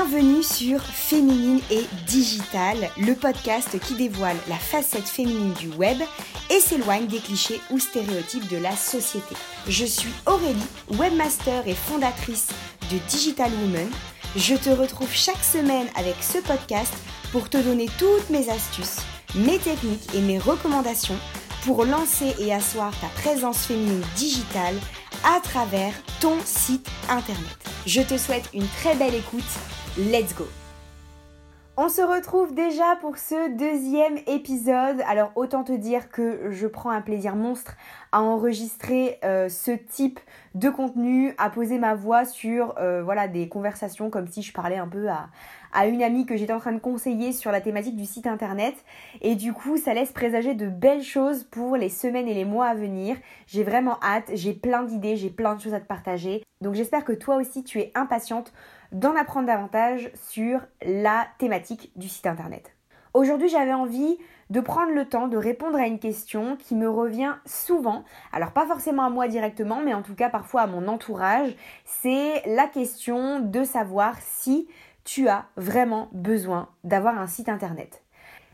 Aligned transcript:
Bienvenue 0.00 0.44
sur 0.44 0.80
Féminine 0.80 1.60
et 1.72 1.84
Digital, 2.06 2.76
le 2.98 3.14
podcast 3.14 3.80
qui 3.80 3.94
dévoile 3.94 4.36
la 4.48 4.54
facette 4.54 5.08
féminine 5.08 5.54
du 5.54 5.70
web 5.70 5.98
et 6.50 6.60
s'éloigne 6.60 7.08
des 7.08 7.18
clichés 7.18 7.60
ou 7.72 7.80
stéréotypes 7.80 8.46
de 8.48 8.58
la 8.58 8.76
société. 8.76 9.34
Je 9.66 9.84
suis 9.84 10.12
Aurélie, 10.26 10.62
webmaster 10.92 11.66
et 11.66 11.74
fondatrice 11.74 12.46
de 12.92 12.98
Digital 13.10 13.50
Woman. 13.60 13.90
Je 14.36 14.54
te 14.54 14.70
retrouve 14.70 15.12
chaque 15.12 15.42
semaine 15.42 15.88
avec 15.96 16.14
ce 16.20 16.38
podcast 16.38 16.94
pour 17.32 17.50
te 17.50 17.58
donner 17.58 17.88
toutes 17.98 18.30
mes 18.30 18.48
astuces, 18.50 19.00
mes 19.34 19.58
techniques 19.58 20.14
et 20.14 20.20
mes 20.20 20.38
recommandations 20.38 21.18
pour 21.64 21.84
lancer 21.84 22.36
et 22.38 22.54
asseoir 22.54 22.92
ta 23.00 23.08
présence 23.20 23.66
féminine 23.66 24.04
digitale 24.14 24.76
à 25.24 25.40
travers 25.40 25.92
ton 26.20 26.36
site 26.44 26.88
internet. 27.08 27.58
Je 27.84 28.02
te 28.02 28.16
souhaite 28.16 28.48
une 28.54 28.68
très 28.80 28.94
belle 28.94 29.16
écoute 29.16 29.42
Let's 29.98 30.32
go 30.32 30.46
on 31.80 31.88
se 31.88 32.02
retrouve 32.02 32.56
déjà 32.56 32.96
pour 33.00 33.18
ce 33.18 33.56
deuxième 33.56 34.18
épisode. 34.26 35.00
Alors 35.06 35.30
autant 35.36 35.62
te 35.62 35.70
dire 35.70 36.10
que 36.10 36.50
je 36.50 36.66
prends 36.66 36.90
un 36.90 37.00
plaisir 37.00 37.36
monstre 37.36 37.76
à 38.10 38.20
enregistrer 38.20 39.20
euh, 39.24 39.48
ce 39.48 39.70
type 39.70 40.18
de 40.56 40.70
contenu, 40.70 41.34
à 41.38 41.50
poser 41.50 41.78
ma 41.78 41.94
voix 41.94 42.24
sur 42.24 42.74
euh, 42.78 43.04
voilà 43.04 43.28
des 43.28 43.48
conversations 43.48 44.10
comme 44.10 44.26
si 44.26 44.42
je 44.42 44.52
parlais 44.52 44.76
un 44.76 44.88
peu 44.88 45.08
à, 45.08 45.28
à 45.72 45.86
une 45.86 46.02
amie 46.02 46.26
que 46.26 46.36
j'étais 46.36 46.52
en 46.52 46.58
train 46.58 46.72
de 46.72 46.80
conseiller 46.80 47.32
sur 47.32 47.52
la 47.52 47.60
thématique 47.60 47.94
du 47.94 48.06
site 48.06 48.26
internet. 48.26 48.74
Et 49.20 49.36
du 49.36 49.52
coup, 49.52 49.76
ça 49.76 49.94
laisse 49.94 50.10
présager 50.10 50.54
de 50.54 50.66
belles 50.66 51.04
choses 51.04 51.44
pour 51.44 51.76
les 51.76 51.90
semaines 51.90 52.26
et 52.26 52.34
les 52.34 52.44
mois 52.44 52.66
à 52.66 52.74
venir. 52.74 53.16
J'ai 53.46 53.62
vraiment 53.62 53.98
hâte, 54.02 54.32
j'ai 54.34 54.52
plein 54.52 54.82
d'idées, 54.82 55.14
j'ai 55.14 55.30
plein 55.30 55.54
de 55.54 55.60
choses 55.60 55.74
à 55.74 55.80
te 55.80 55.86
partager. 55.86 56.42
Donc 56.60 56.74
j'espère 56.74 57.04
que 57.04 57.12
toi 57.12 57.36
aussi 57.36 57.62
tu 57.62 57.78
es 57.78 57.92
impatiente 57.94 58.52
d'en 58.92 59.16
apprendre 59.16 59.46
davantage 59.46 60.10
sur 60.14 60.60
la 60.82 61.26
thématique 61.38 61.92
du 61.96 62.08
site 62.08 62.26
internet. 62.26 62.74
Aujourd'hui, 63.14 63.48
j'avais 63.48 63.72
envie 63.72 64.18
de 64.50 64.60
prendre 64.60 64.92
le 64.92 65.04
temps 65.04 65.28
de 65.28 65.36
répondre 65.36 65.78
à 65.78 65.86
une 65.86 65.98
question 65.98 66.56
qui 66.56 66.74
me 66.74 66.88
revient 66.88 67.34
souvent, 67.44 68.04
alors 68.32 68.52
pas 68.52 68.66
forcément 68.66 69.04
à 69.04 69.10
moi 69.10 69.28
directement, 69.28 69.80
mais 69.84 69.94
en 69.94 70.02
tout 70.02 70.14
cas 70.14 70.30
parfois 70.30 70.62
à 70.62 70.66
mon 70.66 70.88
entourage, 70.88 71.54
c'est 71.84 72.42
la 72.46 72.66
question 72.66 73.40
de 73.40 73.64
savoir 73.64 74.16
si 74.20 74.68
tu 75.04 75.28
as 75.28 75.46
vraiment 75.56 76.08
besoin 76.12 76.68
d'avoir 76.84 77.18
un 77.18 77.26
site 77.26 77.48
internet. 77.48 78.02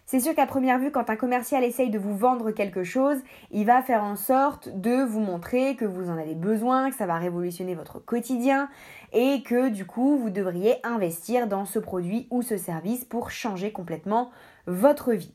C'est 0.06 0.20
sûr 0.20 0.34
qu'à 0.34 0.46
première 0.46 0.78
vue, 0.78 0.90
quand 0.90 1.08
un 1.08 1.16
commercial 1.16 1.64
essaye 1.64 1.88
de 1.88 1.98
vous 1.98 2.14
vendre 2.14 2.50
quelque 2.50 2.84
chose, 2.84 3.16
il 3.50 3.64
va 3.64 3.80
faire 3.80 4.04
en 4.04 4.16
sorte 4.16 4.68
de 4.68 5.02
vous 5.02 5.20
montrer 5.20 5.76
que 5.76 5.86
vous 5.86 6.10
en 6.10 6.18
avez 6.18 6.34
besoin, 6.34 6.90
que 6.90 6.96
ça 6.96 7.06
va 7.06 7.16
révolutionner 7.16 7.74
votre 7.74 8.00
quotidien 8.00 8.68
et 9.14 9.42
que 9.42 9.70
du 9.70 9.86
coup, 9.86 10.18
vous 10.18 10.28
devriez 10.28 10.76
investir 10.84 11.46
dans 11.46 11.64
ce 11.64 11.78
produit 11.78 12.26
ou 12.30 12.42
ce 12.42 12.58
service 12.58 13.06
pour 13.06 13.30
changer 13.30 13.72
complètement 13.72 14.30
votre 14.66 15.12
vie. 15.12 15.34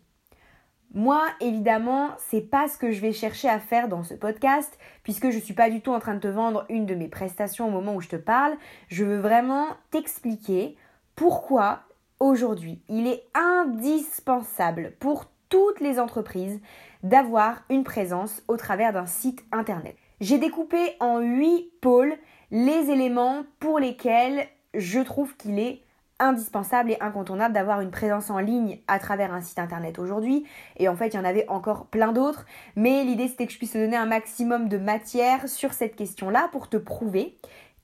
Moi, 0.94 1.22
évidemment, 1.40 2.09
c'est 2.17 2.42
pas 2.42 2.67
ce 2.67 2.78
que 2.78 2.92
je 2.92 3.02
vais 3.02 3.12
chercher 3.12 3.47
à 3.47 3.59
faire 3.59 3.90
dans 3.90 4.03
ce 4.03 4.16
podcast, 4.16 4.78
puisque 5.03 5.30
je 5.30 5.38
suis 5.38 5.53
pas 5.53 5.70
du 5.70 5.81
tout 5.81 5.92
en 5.92 6.00
train 6.00 6.16
de 6.16 6.20
te 6.20 6.28
vendre 6.28 6.66
une 6.70 6.86
de 6.86 6.95
mes 6.95 7.08
prestations 7.08 7.67
au 7.67 7.72
moment 7.72 7.95
où 7.95 8.02
je 8.02 8.08
te 8.08 8.16
parle. 8.16 8.56
Je 8.88 9.03
veux 9.03 9.20
vraiment 9.20 9.67
t'expliquer 9.92 10.78
pourquoi 11.16 11.84
aujourd'hui, 12.20 12.81
il 12.89 13.08
est 13.08 13.23
indispensable 13.34 14.94
pour 15.00 15.25
toutes 15.50 15.80
les 15.80 16.00
entreprises 16.00 16.59
d'avoir 17.03 17.64
une 17.70 17.84
présence 17.84 18.44
au 18.48 18.58
travers 18.58 18.94
d'un 18.94 19.06
site 19.06 19.44
internet. 19.52 19.95
J'ai 20.22 20.38
découpé 20.38 20.95
en 21.00 21.20
8 21.20 21.72
pôles 21.81 22.16
les 22.52 22.92
éléments 22.92 23.44
pour 23.59 23.80
lesquels 23.80 24.47
je 24.74 25.00
trouve 25.00 25.35
qu'il 25.38 25.59
est 25.59 25.81
indispensable 26.19 26.91
et 26.91 26.97
incontournable 27.00 27.53
d'avoir 27.53 27.80
une 27.80 27.91
présence 27.91 28.30
en 28.30 28.40
ligne 28.40 28.80
à 28.88 29.00
travers 29.00 29.34
un 29.34 29.41
site 29.41 29.57
internet 29.57 30.00
aujourd'hui. 30.00 30.46
Et 30.78 30.90
en 30.90 30.96
fait, 30.96 31.07
il 31.07 31.16
y 31.16 31.19
en 31.19 31.25
avait 31.25 31.47
encore 31.47 31.86
plein 31.86 32.12
d'autres. 32.12 32.46
Mais 32.75 33.03
l'idée, 33.06 33.30
c'était 33.30 33.47
que 33.47 33.53
je 33.53 33.57
puisse 33.57 33.72
te 33.72 33.78
donner 33.78 33.96
un 33.96 34.06
maximum 34.06 34.68
de 34.68 34.78
matière 34.78 35.47
sur 35.47 35.74
cette 35.74 35.96
question-là 35.96 36.50
pour 36.51 36.68
te 36.68 36.78
prouver 36.78 37.38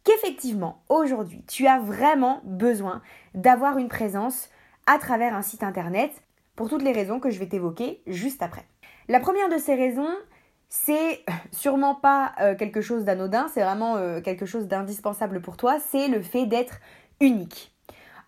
qu'effectivement, 0.06 0.82
aujourd'hui, 0.88 1.44
tu 1.48 1.68
as 1.68 1.80
vraiment 1.80 2.40
besoin 2.46 3.02
d'avoir 3.34 3.78
une 3.78 3.90
présence 3.90 4.50
à 4.88 4.98
travers 5.00 5.36
un 5.36 5.42
site 5.42 5.64
internet 5.64 6.24
pour 6.56 6.70
toutes 6.70 6.84
les 6.84 6.94
raisons 6.94 7.20
que 7.20 7.30
je 7.30 7.40
vais 7.40 7.48
t'évoquer 7.48 8.02
juste 8.08 8.42
après. 8.42 8.66
La 9.10 9.20
première 9.20 9.50
de 9.50 9.58
ces 9.58 9.76
raisons, 9.76 10.16
c'est 10.70 11.26
sûrement 11.52 11.96
pas 11.96 12.32
euh, 12.40 12.56
quelque 12.56 12.82
chose 12.82 13.04
d'anodin, 13.04 13.48
c'est 13.54 13.64
vraiment 13.64 13.98
euh, 13.98 14.22
quelque 14.22 14.46
chose 14.46 14.68
d'indispensable 14.68 15.42
pour 15.42 15.58
toi, 15.58 15.78
c'est 15.80 16.08
le 16.08 16.22
fait 16.22 16.46
d'être 16.46 16.80
unique. 17.20 17.74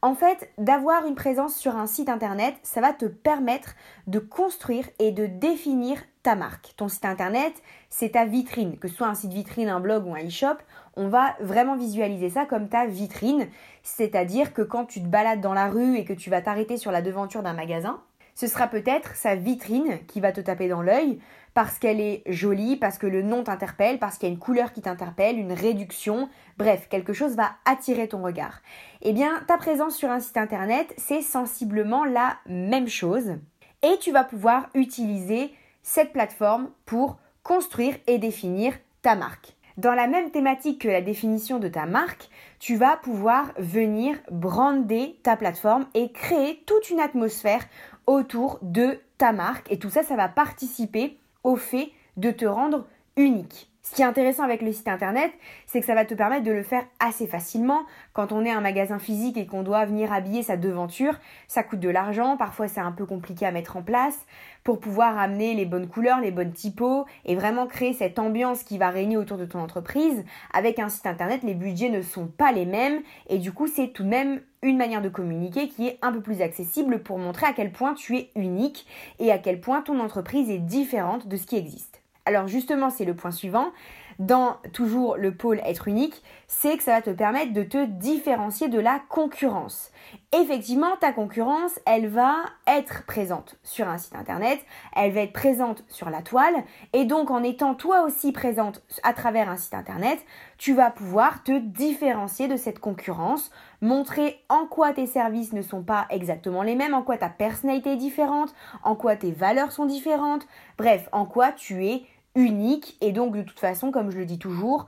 En 0.02 0.14
fait, 0.14 0.52
d'avoir 0.58 1.06
une 1.06 1.16
présence 1.16 1.56
sur 1.56 1.76
un 1.76 1.88
site 1.88 2.10
internet, 2.10 2.56
ça 2.62 2.82
va 2.82 2.94
te 2.94 3.06
permettre 3.06 3.76
de 4.06 4.20
construire 4.20 4.88
et 5.00 5.12
de 5.12 5.26
définir 5.26 5.98
marque. 6.36 6.74
Ton 6.78 6.88
site 6.88 7.06
internet, 7.06 7.62
c'est 7.90 8.12
ta 8.12 8.26
vitrine, 8.26 8.78
que 8.78 8.88
ce 8.88 8.96
soit 8.96 9.08
un 9.08 9.16
site 9.16 9.34
vitrine, 9.34 9.70
un 9.70 9.80
blog 9.80 10.06
ou 10.06 10.16
un 10.16 10.26
e-shop, 10.26 10.58
on 10.96 11.08
va 11.08 11.36
vraiment 11.40 11.76
visualiser 11.76 12.30
ça 12.30 12.46
comme 12.46 12.70
ta 12.70 12.86
vitrine, 12.86 13.48
c'est-à-dire 13.84 14.54
que 14.54 14.62
quand 14.62 14.86
tu 14.86 15.02
te 15.02 15.08
balades 15.08 15.42
dans 15.42 15.54
la 15.54 15.68
rue 15.68 15.98
et 15.98 16.06
que 16.06 16.14
tu 16.14 16.30
vas 16.30 16.42
t'arrêter 16.42 16.78
sur 16.78 16.92
la 16.92 17.02
devanture 17.02 17.44
d'un 17.44 17.54
magasin, 17.54 18.02
ce 18.36 18.48
sera 18.48 18.68
peut-être 18.68 19.16
sa 19.16 19.36
vitrine 19.36 20.00
qui 20.08 20.20
va 20.20 20.32
te 20.32 20.42
taper 20.42 20.68
dans 20.68 20.84
l'œil 20.84 21.20
parce 21.56 21.80
qu'elle 21.80 22.00
est 22.00 22.22
jolie, 22.28 22.76
parce 22.76 23.00
que 23.00 23.08
le 23.08 23.24
nom 23.24 23.44
t'interpelle, 23.44 23.98
parce 23.98 24.20
qu'il 24.20 24.30
y 24.30 24.32
a 24.32 24.34
une 24.34 24.40
couleur 24.40 24.74
qui 24.74 24.82
t'interpelle, 24.82 25.40
une 25.40 25.54
réduction, 25.54 26.30
bref, 26.58 26.88
quelque 26.88 27.14
chose 27.14 27.36
va 27.36 27.54
attirer 27.66 28.08
ton 28.08 28.22
regard. 28.22 28.62
Eh 29.02 29.12
bien, 29.12 29.42
ta 29.48 29.58
présence 29.58 29.96
sur 29.96 30.12
un 30.12 30.20
site 30.20 30.38
internet, 30.38 30.94
c'est 30.98 31.24
sensiblement 31.24 32.06
la 32.06 32.38
même 32.46 32.88
chose 32.88 33.38
et 33.82 33.98
tu 34.00 34.12
vas 34.12 34.24
pouvoir 34.24 34.70
utiliser 34.74 35.52
cette 35.88 36.12
plateforme 36.12 36.70
pour 36.86 37.18
construire 37.44 37.96
et 38.08 38.18
définir 38.18 38.74
ta 39.02 39.16
marque. 39.16 39.56
Dans 39.78 39.94
la 39.94 40.08
même 40.08 40.32
thématique 40.32 40.82
que 40.82 40.90
la 40.90 41.02
définition 41.02 41.60
de 41.60 41.70
ta 41.70 41.86
marque, 41.86 42.30
tu 42.60 42.76
vas 42.76 42.98
pouvoir 42.98 43.54
venir 43.58 44.18
brander 44.30 45.18
ta 45.24 45.38
plateforme 45.38 45.86
et 45.94 46.12
créer 46.12 46.62
toute 46.66 46.90
une 46.90 47.00
atmosphère 47.00 47.66
autour 48.06 48.60
de 48.62 49.00
ta 49.18 49.32
marque. 49.32 49.72
Et 49.72 49.80
tout 49.80 49.90
ça, 49.90 50.04
ça 50.04 50.18
va 50.18 50.28
participer 50.28 51.18
au 51.46 51.56
fait 51.56 51.94
de 52.18 52.32
te 52.32 52.46
rendre 52.46 52.86
unique. 53.16 53.72
Ce 53.90 53.96
qui 53.96 54.02
est 54.02 54.06
intéressant 54.06 54.44
avec 54.44 54.62
le 54.62 54.74
site 54.74 54.90
internet, 54.90 55.32
c'est 55.66 55.80
que 55.80 55.86
ça 55.86 55.96
va 55.96 56.04
te 56.04 56.14
permettre 56.14 56.44
de 56.44 56.52
le 56.52 56.62
faire 56.62 56.84
assez 57.00 57.26
facilement. 57.26 57.84
Quand 58.12 58.34
on 58.34 58.44
est 58.44 58.52
un 58.52 58.60
magasin 58.60 59.00
physique 59.00 59.38
et 59.38 59.46
qu'on 59.46 59.64
doit 59.64 59.86
venir 59.86 60.12
habiller 60.12 60.44
sa 60.44 60.58
devanture, 60.58 61.14
ça 61.48 61.64
coûte 61.64 61.80
de 61.80 61.88
l'argent, 61.88 62.36
parfois 62.36 62.68
c'est 62.68 62.82
un 62.82 62.92
peu 62.92 63.06
compliqué 63.06 63.46
à 63.46 63.52
mettre 63.54 63.78
en 63.78 63.82
place 63.82 64.26
pour 64.66 64.82
pouvoir 64.82 65.18
amener 65.18 65.54
les 65.54 65.66
bonnes 65.66 65.88
couleurs, 65.88 66.20
les 66.20 66.32
bonnes 66.32 66.52
typos 66.52 67.06
et 67.24 67.36
vraiment 67.36 67.66
créer 67.66 67.94
cette 67.94 68.20
ambiance 68.20 68.64
qui 68.64 68.78
va 68.78 68.90
régner 68.90 69.16
autour 69.16 69.38
de 69.38 69.46
ton 69.46 69.60
entreprise. 69.60 70.26
Avec 70.54 70.80
un 70.80 70.90
site 70.90 71.08
internet, 71.08 71.40
les 71.44 71.54
budgets 71.54 71.90
ne 71.90 72.02
sont 72.02 72.28
pas 72.28 72.52
les 72.52 72.66
mêmes 72.66 73.02
et 73.30 73.38
du 73.38 73.54
coup, 73.54 73.68
c'est 73.68 73.94
tout 73.94 74.04
de 74.04 74.10
même 74.10 74.42
une 74.64 74.78
manière 74.78 75.02
de 75.02 75.08
communiquer 75.08 75.70
qui 75.70 75.88
est 75.88 75.98
un 76.02 76.12
peu 76.12 76.20
plus 76.20 76.42
accessible 76.42 77.04
pour 77.04 77.20
montrer 77.20 77.46
à 77.46 77.54
quel 77.54 77.72
point 77.72 77.94
tu 77.94 78.18
es 78.18 78.32
unique 78.36 78.86
et 79.20 79.32
à 79.32 79.38
quel 79.38 79.62
point 79.62 79.82
ton 79.82 80.02
entreprise 80.02 80.50
est 80.50 80.60
différente 80.60 81.30
de 81.30 81.38
ce 81.38 81.46
qui 81.46 81.56
existe. 81.56 81.97
Alors 82.28 82.50
justement, 82.50 82.90
c'est 82.90 83.06
le 83.06 83.16
point 83.16 83.32
suivant. 83.32 83.72
Dans 84.20 84.58
toujours 84.74 85.16
le 85.16 85.34
pôle 85.34 85.62
être 85.64 85.88
unique, 85.88 86.24
c'est 86.48 86.76
que 86.76 86.84
ça 86.84 86.94
va 86.94 87.02
te 87.02 87.12
permettre 87.12 87.54
de 87.54 87.64
te 87.64 87.86
différencier 87.86 88.68
de 88.68 88.80
la 88.80 89.00
concurrence. 89.10 89.92
Effectivement, 90.34 90.98
ta 91.00 91.14
concurrence, 91.14 91.80
elle 91.86 92.08
va 92.08 92.36
être 92.66 93.06
présente 93.06 93.58
sur 93.64 93.88
un 93.88 93.98
site 93.98 94.16
internet, 94.16 94.60
elle 94.96 95.14
va 95.14 95.22
être 95.22 95.34
présente 95.34 95.86
sur 95.88 96.10
la 96.10 96.22
toile, 96.24 96.56
et 96.94 97.06
donc 97.06 97.30
en 97.30 97.44
étant 97.44 97.76
toi 97.76 98.02
aussi 98.02 98.32
présente 98.32 98.82
à 99.04 99.14
travers 99.14 99.50
un 99.50 99.56
site 99.56 99.76
internet, 99.76 100.20
tu 100.58 100.74
vas 100.74 100.90
pouvoir 100.90 101.44
te 101.44 101.58
différencier 101.60 102.48
de 102.48 102.58
cette 102.58 102.80
concurrence, 102.80 103.52
montrer 103.82 104.44
en 104.50 104.66
quoi 104.66 104.94
tes 104.94 105.06
services 105.06 105.54
ne 105.54 105.62
sont 105.62 105.84
pas 105.84 106.08
exactement 106.10 106.64
les 106.64 106.76
mêmes, 106.76 106.96
en 106.96 107.04
quoi 107.04 107.18
ta 107.18 107.30
personnalité 107.30 107.94
est 107.94 107.98
différente, 107.98 108.54
en 108.84 108.96
quoi 108.96 109.16
tes 109.16 109.32
valeurs 109.32 109.72
sont 109.72 109.86
différentes, 109.86 110.48
bref, 110.78 111.08
en 111.12 111.26
quoi 111.26 111.52
tu 111.52 111.86
es 111.86 112.04
unique 112.36 112.98
et 113.02 113.12
donc 113.12 113.36
de 113.36 113.42
toute 113.42 113.60
façon, 113.60 113.92
comme 113.92 114.12
je 114.12 114.18
le 114.18 114.26
dis 114.26 114.40
toujours, 114.40 114.88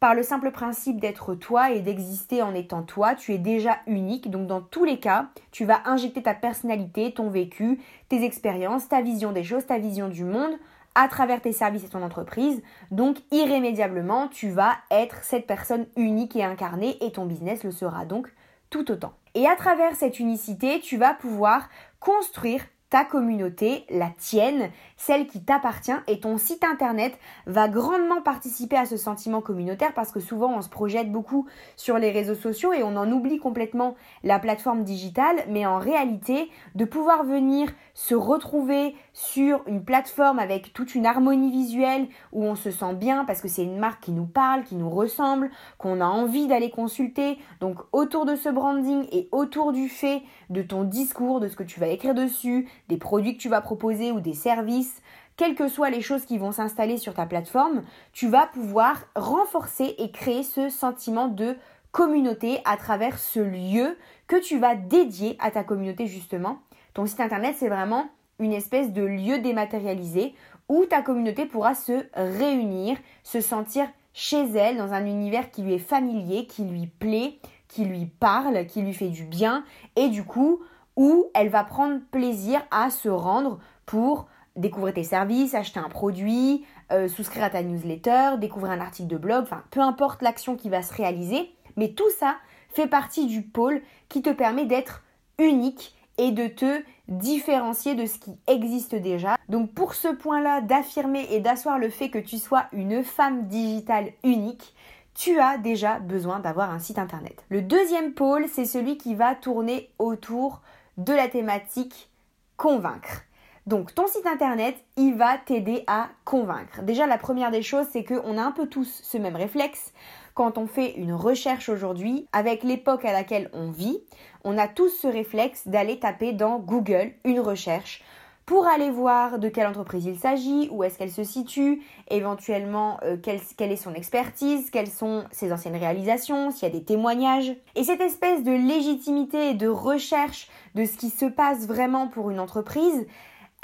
par 0.00 0.14
le 0.14 0.22
simple 0.22 0.50
principe 0.50 1.00
d'être 1.00 1.34
toi 1.34 1.70
et 1.70 1.80
d'exister 1.80 2.42
en 2.42 2.54
étant 2.54 2.82
toi, 2.82 3.14
tu 3.14 3.32
es 3.32 3.38
déjà 3.38 3.78
unique. 3.86 4.30
Donc 4.30 4.46
dans 4.46 4.60
tous 4.60 4.84
les 4.84 5.00
cas, 5.00 5.28
tu 5.50 5.64
vas 5.64 5.80
injecter 5.86 6.22
ta 6.22 6.34
personnalité, 6.34 7.14
ton 7.14 7.30
vécu, 7.30 7.80
tes 8.10 8.22
expériences, 8.22 8.88
ta 8.88 9.00
vision 9.00 9.32
des 9.32 9.44
choses, 9.44 9.64
ta 9.64 9.78
vision 9.78 10.08
du 10.08 10.24
monde 10.24 10.58
à 10.94 11.08
travers 11.08 11.40
tes 11.40 11.52
services 11.52 11.84
et 11.84 11.88
ton 11.88 12.02
entreprise. 12.02 12.62
Donc 12.90 13.16
irrémédiablement, 13.30 14.28
tu 14.28 14.50
vas 14.50 14.74
être 14.90 15.24
cette 15.24 15.46
personne 15.46 15.86
unique 15.96 16.36
et 16.36 16.44
incarnée 16.44 16.98
et 17.00 17.12
ton 17.12 17.24
business 17.24 17.64
le 17.64 17.70
sera 17.70 18.04
donc 18.04 18.28
tout 18.70 18.90
autant. 18.90 19.14
Et 19.34 19.46
à 19.46 19.56
travers 19.56 19.96
cette 19.96 20.20
unicité, 20.20 20.80
tu 20.80 20.96
vas 20.96 21.14
pouvoir 21.14 21.68
construire 21.98 22.62
ta 22.94 23.04
communauté, 23.04 23.86
la 23.90 24.08
tienne, 24.16 24.70
celle 24.96 25.26
qui 25.26 25.42
t'appartient 25.42 25.90
et 26.06 26.20
ton 26.20 26.38
site 26.38 26.62
internet 26.62 27.18
va 27.44 27.66
grandement 27.66 28.22
participer 28.22 28.76
à 28.76 28.86
ce 28.86 28.96
sentiment 28.96 29.40
communautaire 29.40 29.92
parce 29.94 30.12
que 30.12 30.20
souvent 30.20 30.54
on 30.56 30.62
se 30.62 30.68
projette 30.68 31.10
beaucoup 31.10 31.44
sur 31.74 31.98
les 31.98 32.12
réseaux 32.12 32.36
sociaux 32.36 32.72
et 32.72 32.84
on 32.84 32.94
en 32.94 33.10
oublie 33.10 33.38
complètement 33.38 33.96
la 34.22 34.38
plateforme 34.38 34.84
digitale 34.84 35.38
mais 35.48 35.66
en 35.66 35.80
réalité 35.80 36.48
de 36.76 36.84
pouvoir 36.84 37.24
venir 37.24 37.72
se 37.94 38.14
retrouver 38.14 38.94
sur 39.12 39.62
une 39.66 39.84
plateforme 39.84 40.38
avec 40.38 40.72
toute 40.72 40.94
une 40.94 41.06
harmonie 41.06 41.50
visuelle 41.50 42.06
où 42.32 42.44
on 42.44 42.54
se 42.54 42.70
sent 42.70 42.94
bien 42.94 43.24
parce 43.24 43.40
que 43.40 43.48
c'est 43.48 43.64
une 43.64 43.78
marque 43.78 44.04
qui 44.04 44.12
nous 44.12 44.26
parle, 44.26 44.62
qui 44.62 44.76
nous 44.76 44.90
ressemble, 44.90 45.50
qu'on 45.78 46.00
a 46.00 46.06
envie 46.06 46.46
d'aller 46.46 46.70
consulter. 46.70 47.38
Donc 47.60 47.78
autour 47.90 48.24
de 48.24 48.36
ce 48.36 48.48
branding 48.48 49.06
et 49.10 49.28
autour 49.32 49.72
du 49.72 49.88
fait 49.88 50.22
de 50.54 50.62
ton 50.62 50.84
discours, 50.84 51.40
de 51.40 51.48
ce 51.48 51.56
que 51.56 51.62
tu 51.62 51.78
vas 51.78 51.88
écrire 51.88 52.14
dessus, 52.14 52.66
des 52.88 52.96
produits 52.96 53.36
que 53.36 53.42
tu 53.42 53.50
vas 53.50 53.60
proposer 53.60 54.10
ou 54.10 54.20
des 54.20 54.32
services, 54.32 55.02
quelles 55.36 55.54
que 55.54 55.68
soient 55.68 55.90
les 55.90 56.00
choses 56.00 56.24
qui 56.24 56.38
vont 56.38 56.52
s'installer 56.52 56.96
sur 56.96 57.12
ta 57.12 57.26
plateforme, 57.26 57.82
tu 58.12 58.28
vas 58.28 58.46
pouvoir 58.46 59.02
renforcer 59.16 59.94
et 59.98 60.10
créer 60.10 60.44
ce 60.44 60.70
sentiment 60.70 61.28
de 61.28 61.56
communauté 61.92 62.60
à 62.64 62.76
travers 62.76 63.18
ce 63.18 63.40
lieu 63.40 63.98
que 64.26 64.36
tu 64.36 64.58
vas 64.58 64.74
dédier 64.74 65.36
à 65.40 65.50
ta 65.50 65.64
communauté 65.64 66.06
justement. 66.06 66.58
Ton 66.94 67.06
site 67.06 67.20
internet, 67.20 67.56
c'est 67.58 67.68
vraiment 67.68 68.08
une 68.38 68.52
espèce 68.52 68.92
de 68.92 69.02
lieu 69.02 69.38
dématérialisé 69.38 70.34
où 70.68 70.84
ta 70.86 71.02
communauté 71.02 71.46
pourra 71.46 71.74
se 71.74 72.04
réunir, 72.14 72.96
se 73.22 73.40
sentir 73.40 73.86
chez 74.12 74.44
elle 74.56 74.76
dans 74.76 74.92
un 74.92 75.04
univers 75.04 75.50
qui 75.50 75.62
lui 75.62 75.74
est 75.74 75.78
familier, 75.78 76.46
qui 76.46 76.64
lui 76.64 76.86
plaît, 76.86 77.38
qui 77.74 77.84
lui 77.84 78.06
parle, 78.06 78.66
qui 78.66 78.82
lui 78.82 78.94
fait 78.94 79.08
du 79.08 79.24
bien 79.24 79.64
et 79.96 80.08
du 80.08 80.22
coup 80.22 80.60
où 80.96 81.26
elle 81.34 81.48
va 81.48 81.64
prendre 81.64 82.00
plaisir 82.12 82.62
à 82.70 82.88
se 82.88 83.08
rendre 83.08 83.58
pour 83.84 84.28
découvrir 84.54 84.94
tes 84.94 85.02
services, 85.02 85.56
acheter 85.56 85.80
un 85.80 85.88
produit, 85.88 86.64
euh, 86.92 87.08
souscrire 87.08 87.42
à 87.42 87.50
ta 87.50 87.64
newsletter, 87.64 88.38
découvrir 88.38 88.70
un 88.70 88.80
article 88.80 89.08
de 89.08 89.16
blog, 89.16 89.42
enfin 89.42 89.64
peu 89.72 89.80
importe 89.80 90.22
l'action 90.22 90.54
qui 90.54 90.68
va 90.68 90.82
se 90.82 90.94
réaliser, 90.94 91.50
mais 91.76 91.88
tout 91.88 92.10
ça 92.16 92.36
fait 92.68 92.86
partie 92.86 93.26
du 93.26 93.42
pôle 93.42 93.82
qui 94.08 94.22
te 94.22 94.30
permet 94.30 94.66
d'être 94.66 95.02
unique 95.38 95.96
et 96.16 96.30
de 96.30 96.46
te 96.46 96.80
différencier 97.08 97.96
de 97.96 98.06
ce 98.06 98.20
qui 98.20 98.36
existe 98.46 98.94
déjà. 98.94 99.36
Donc 99.48 99.72
pour 99.74 99.94
ce 99.94 100.08
point-là, 100.08 100.60
d'affirmer 100.60 101.26
et 101.30 101.40
d'asseoir 101.40 101.80
le 101.80 101.88
fait 101.88 102.08
que 102.08 102.18
tu 102.18 102.38
sois 102.38 102.66
une 102.72 103.02
femme 103.02 103.48
digitale 103.48 104.12
unique, 104.22 104.73
tu 105.14 105.38
as 105.38 105.58
déjà 105.58 105.98
besoin 105.98 106.40
d'avoir 106.40 106.70
un 106.70 106.78
site 106.78 106.98
internet. 106.98 107.44
Le 107.48 107.62
deuxième 107.62 108.12
pôle, 108.12 108.46
c'est 108.48 108.64
celui 108.64 108.98
qui 108.98 109.14
va 109.14 109.34
tourner 109.34 109.90
autour 109.98 110.60
de 110.98 111.12
la 111.12 111.28
thématique 111.28 112.10
convaincre. 112.56 113.22
Donc 113.66 113.94
ton 113.94 114.06
site 114.06 114.26
internet, 114.26 114.76
il 114.96 115.14
va 115.14 115.38
t'aider 115.38 115.84
à 115.86 116.08
convaincre. 116.24 116.82
Déjà 116.82 117.06
la 117.06 117.16
première 117.16 117.50
des 117.50 117.62
choses, 117.62 117.86
c'est 117.90 118.04
qu'on 118.04 118.36
a 118.36 118.42
un 118.42 118.52
peu 118.52 118.66
tous 118.66 119.00
ce 119.02 119.16
même 119.16 119.36
réflexe. 119.36 119.92
Quand 120.34 120.58
on 120.58 120.66
fait 120.66 120.94
une 120.96 121.14
recherche 121.14 121.68
aujourd'hui, 121.68 122.26
avec 122.32 122.62
l'époque 122.62 123.04
à 123.04 123.12
laquelle 123.12 123.48
on 123.54 123.70
vit, 123.70 124.00
on 124.42 124.58
a 124.58 124.68
tous 124.68 124.90
ce 124.90 125.06
réflexe 125.06 125.66
d'aller 125.66 125.98
taper 125.98 126.32
dans 126.32 126.58
Google 126.58 127.12
une 127.24 127.40
recherche 127.40 128.02
pour 128.46 128.66
aller 128.66 128.90
voir 128.90 129.38
de 129.38 129.48
quelle 129.48 129.66
entreprise 129.66 130.04
il 130.04 130.18
s'agit, 130.18 130.68
où 130.70 130.84
est-ce 130.84 130.98
qu'elle 130.98 131.10
se 131.10 131.24
situe, 131.24 131.82
éventuellement 132.10 132.98
euh, 133.02 133.16
quelle, 133.16 133.40
quelle, 133.56 133.72
est 133.72 133.76
son 133.76 133.94
expertise, 133.94 134.70
quelles 134.70 134.90
sont 134.90 135.24
ses 135.30 135.52
anciennes 135.52 135.76
réalisations, 135.76 136.50
s'il 136.50 136.68
y 136.68 136.70
a 136.70 136.74
des 136.74 136.84
témoignages. 136.84 137.56
Et 137.74 137.84
cette 137.84 138.00
espèce 138.00 138.42
de 138.42 138.52
légitimité 138.52 139.50
et 139.50 139.54
de 139.54 139.68
recherche 139.68 140.48
de 140.74 140.84
ce 140.84 140.96
qui 140.96 141.10
se 141.10 141.26
passe 141.26 141.66
vraiment 141.66 142.08
pour 142.08 142.30
une 142.30 142.40
entreprise, 142.40 143.06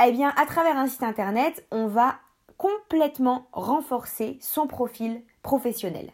eh 0.04 0.12
bien 0.12 0.32
à 0.40 0.46
travers 0.46 0.78
un 0.78 0.86
site 0.86 1.02
internet, 1.02 1.66
on 1.70 1.86
va 1.86 2.14
complètement 2.56 3.48
renforcer 3.52 4.38
son 4.40 4.66
profil 4.66 5.22
professionnel 5.42 6.10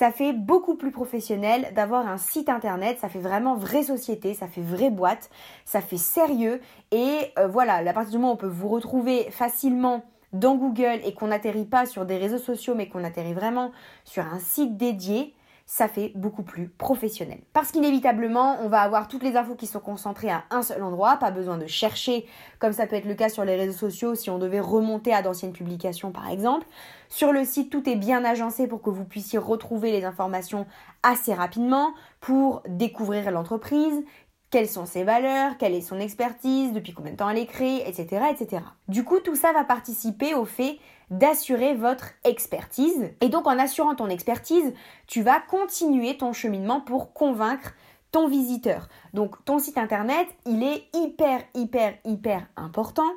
ça 0.00 0.10
fait 0.10 0.32
beaucoup 0.32 0.76
plus 0.76 0.92
professionnel 0.92 1.72
d'avoir 1.74 2.08
un 2.08 2.16
site 2.16 2.48
internet, 2.48 2.98
ça 2.98 3.10
fait 3.10 3.18
vraiment 3.18 3.54
vraie 3.54 3.82
société, 3.82 4.32
ça 4.32 4.46
fait 4.46 4.62
vraie 4.62 4.88
boîte, 4.88 5.28
ça 5.66 5.82
fait 5.82 5.98
sérieux 5.98 6.62
et 6.90 7.18
euh, 7.38 7.46
voilà, 7.48 7.74
à 7.86 7.92
partir 7.92 8.12
du 8.12 8.16
moment 8.16 8.30
où 8.30 8.34
on 8.36 8.38
peut 8.38 8.46
vous 8.46 8.68
retrouver 8.68 9.30
facilement 9.30 10.02
dans 10.32 10.54
Google 10.56 11.00
et 11.04 11.12
qu'on 11.12 11.26
n'atterrit 11.26 11.66
pas 11.66 11.84
sur 11.84 12.06
des 12.06 12.16
réseaux 12.16 12.38
sociaux 12.38 12.74
mais 12.74 12.88
qu'on 12.88 13.04
atterrit 13.04 13.34
vraiment 13.34 13.72
sur 14.04 14.24
un 14.24 14.38
site 14.38 14.78
dédié, 14.78 15.34
ça 15.66 15.86
fait 15.86 16.12
beaucoup 16.14 16.44
plus 16.44 16.68
professionnel. 16.68 17.40
Parce 17.52 17.70
qu'inévitablement, 17.70 18.56
on 18.62 18.68
va 18.68 18.80
avoir 18.80 19.06
toutes 19.06 19.22
les 19.22 19.36
infos 19.36 19.54
qui 19.54 19.66
sont 19.66 19.80
concentrées 19.80 20.30
à 20.30 20.44
un 20.50 20.62
seul 20.62 20.82
endroit, 20.82 21.18
pas 21.18 21.30
besoin 21.30 21.58
de 21.58 21.66
chercher, 21.66 22.26
comme 22.58 22.72
ça 22.72 22.86
peut 22.86 22.96
être 22.96 23.04
le 23.04 23.14
cas 23.14 23.28
sur 23.28 23.44
les 23.44 23.54
réseaux 23.54 23.76
sociaux 23.76 24.14
si 24.14 24.30
on 24.30 24.38
devait 24.38 24.60
remonter 24.60 25.12
à 25.12 25.20
d'anciennes 25.20 25.52
publications 25.52 26.10
par 26.10 26.30
exemple. 26.30 26.66
Sur 27.10 27.32
le 27.32 27.44
site, 27.44 27.70
tout 27.70 27.88
est 27.88 27.96
bien 27.96 28.24
agencé 28.24 28.68
pour 28.68 28.80
que 28.80 28.88
vous 28.88 29.04
puissiez 29.04 29.38
retrouver 29.38 29.90
les 29.90 30.04
informations 30.04 30.64
assez 31.02 31.34
rapidement 31.34 31.92
pour 32.20 32.62
découvrir 32.68 33.32
l'entreprise, 33.32 34.04
quelles 34.50 34.68
sont 34.68 34.86
ses 34.86 35.02
valeurs, 35.02 35.58
quelle 35.58 35.74
est 35.74 35.80
son 35.80 35.98
expertise, 35.98 36.72
depuis 36.72 36.92
combien 36.92 37.12
de 37.12 37.16
temps 37.16 37.28
elle 37.28 37.38
est 37.38 37.46
créée, 37.46 37.88
etc., 37.88 38.26
etc. 38.30 38.62
Du 38.86 39.04
coup, 39.04 39.18
tout 39.18 39.34
ça 39.34 39.52
va 39.52 39.64
participer 39.64 40.34
au 40.34 40.44
fait 40.44 40.78
d'assurer 41.10 41.74
votre 41.74 42.10
expertise. 42.22 43.10
Et 43.20 43.28
donc, 43.28 43.48
en 43.48 43.58
assurant 43.58 43.96
ton 43.96 44.08
expertise, 44.08 44.72
tu 45.08 45.22
vas 45.22 45.40
continuer 45.40 46.16
ton 46.16 46.32
cheminement 46.32 46.80
pour 46.80 47.12
convaincre 47.12 47.74
ton 48.12 48.28
visiteur. 48.28 48.88
Donc, 49.14 49.44
ton 49.44 49.58
site 49.58 49.78
internet, 49.78 50.28
il 50.46 50.62
est 50.62 50.84
hyper, 50.94 51.42
hyper, 51.54 51.94
hyper 52.04 52.46
important 52.56 53.10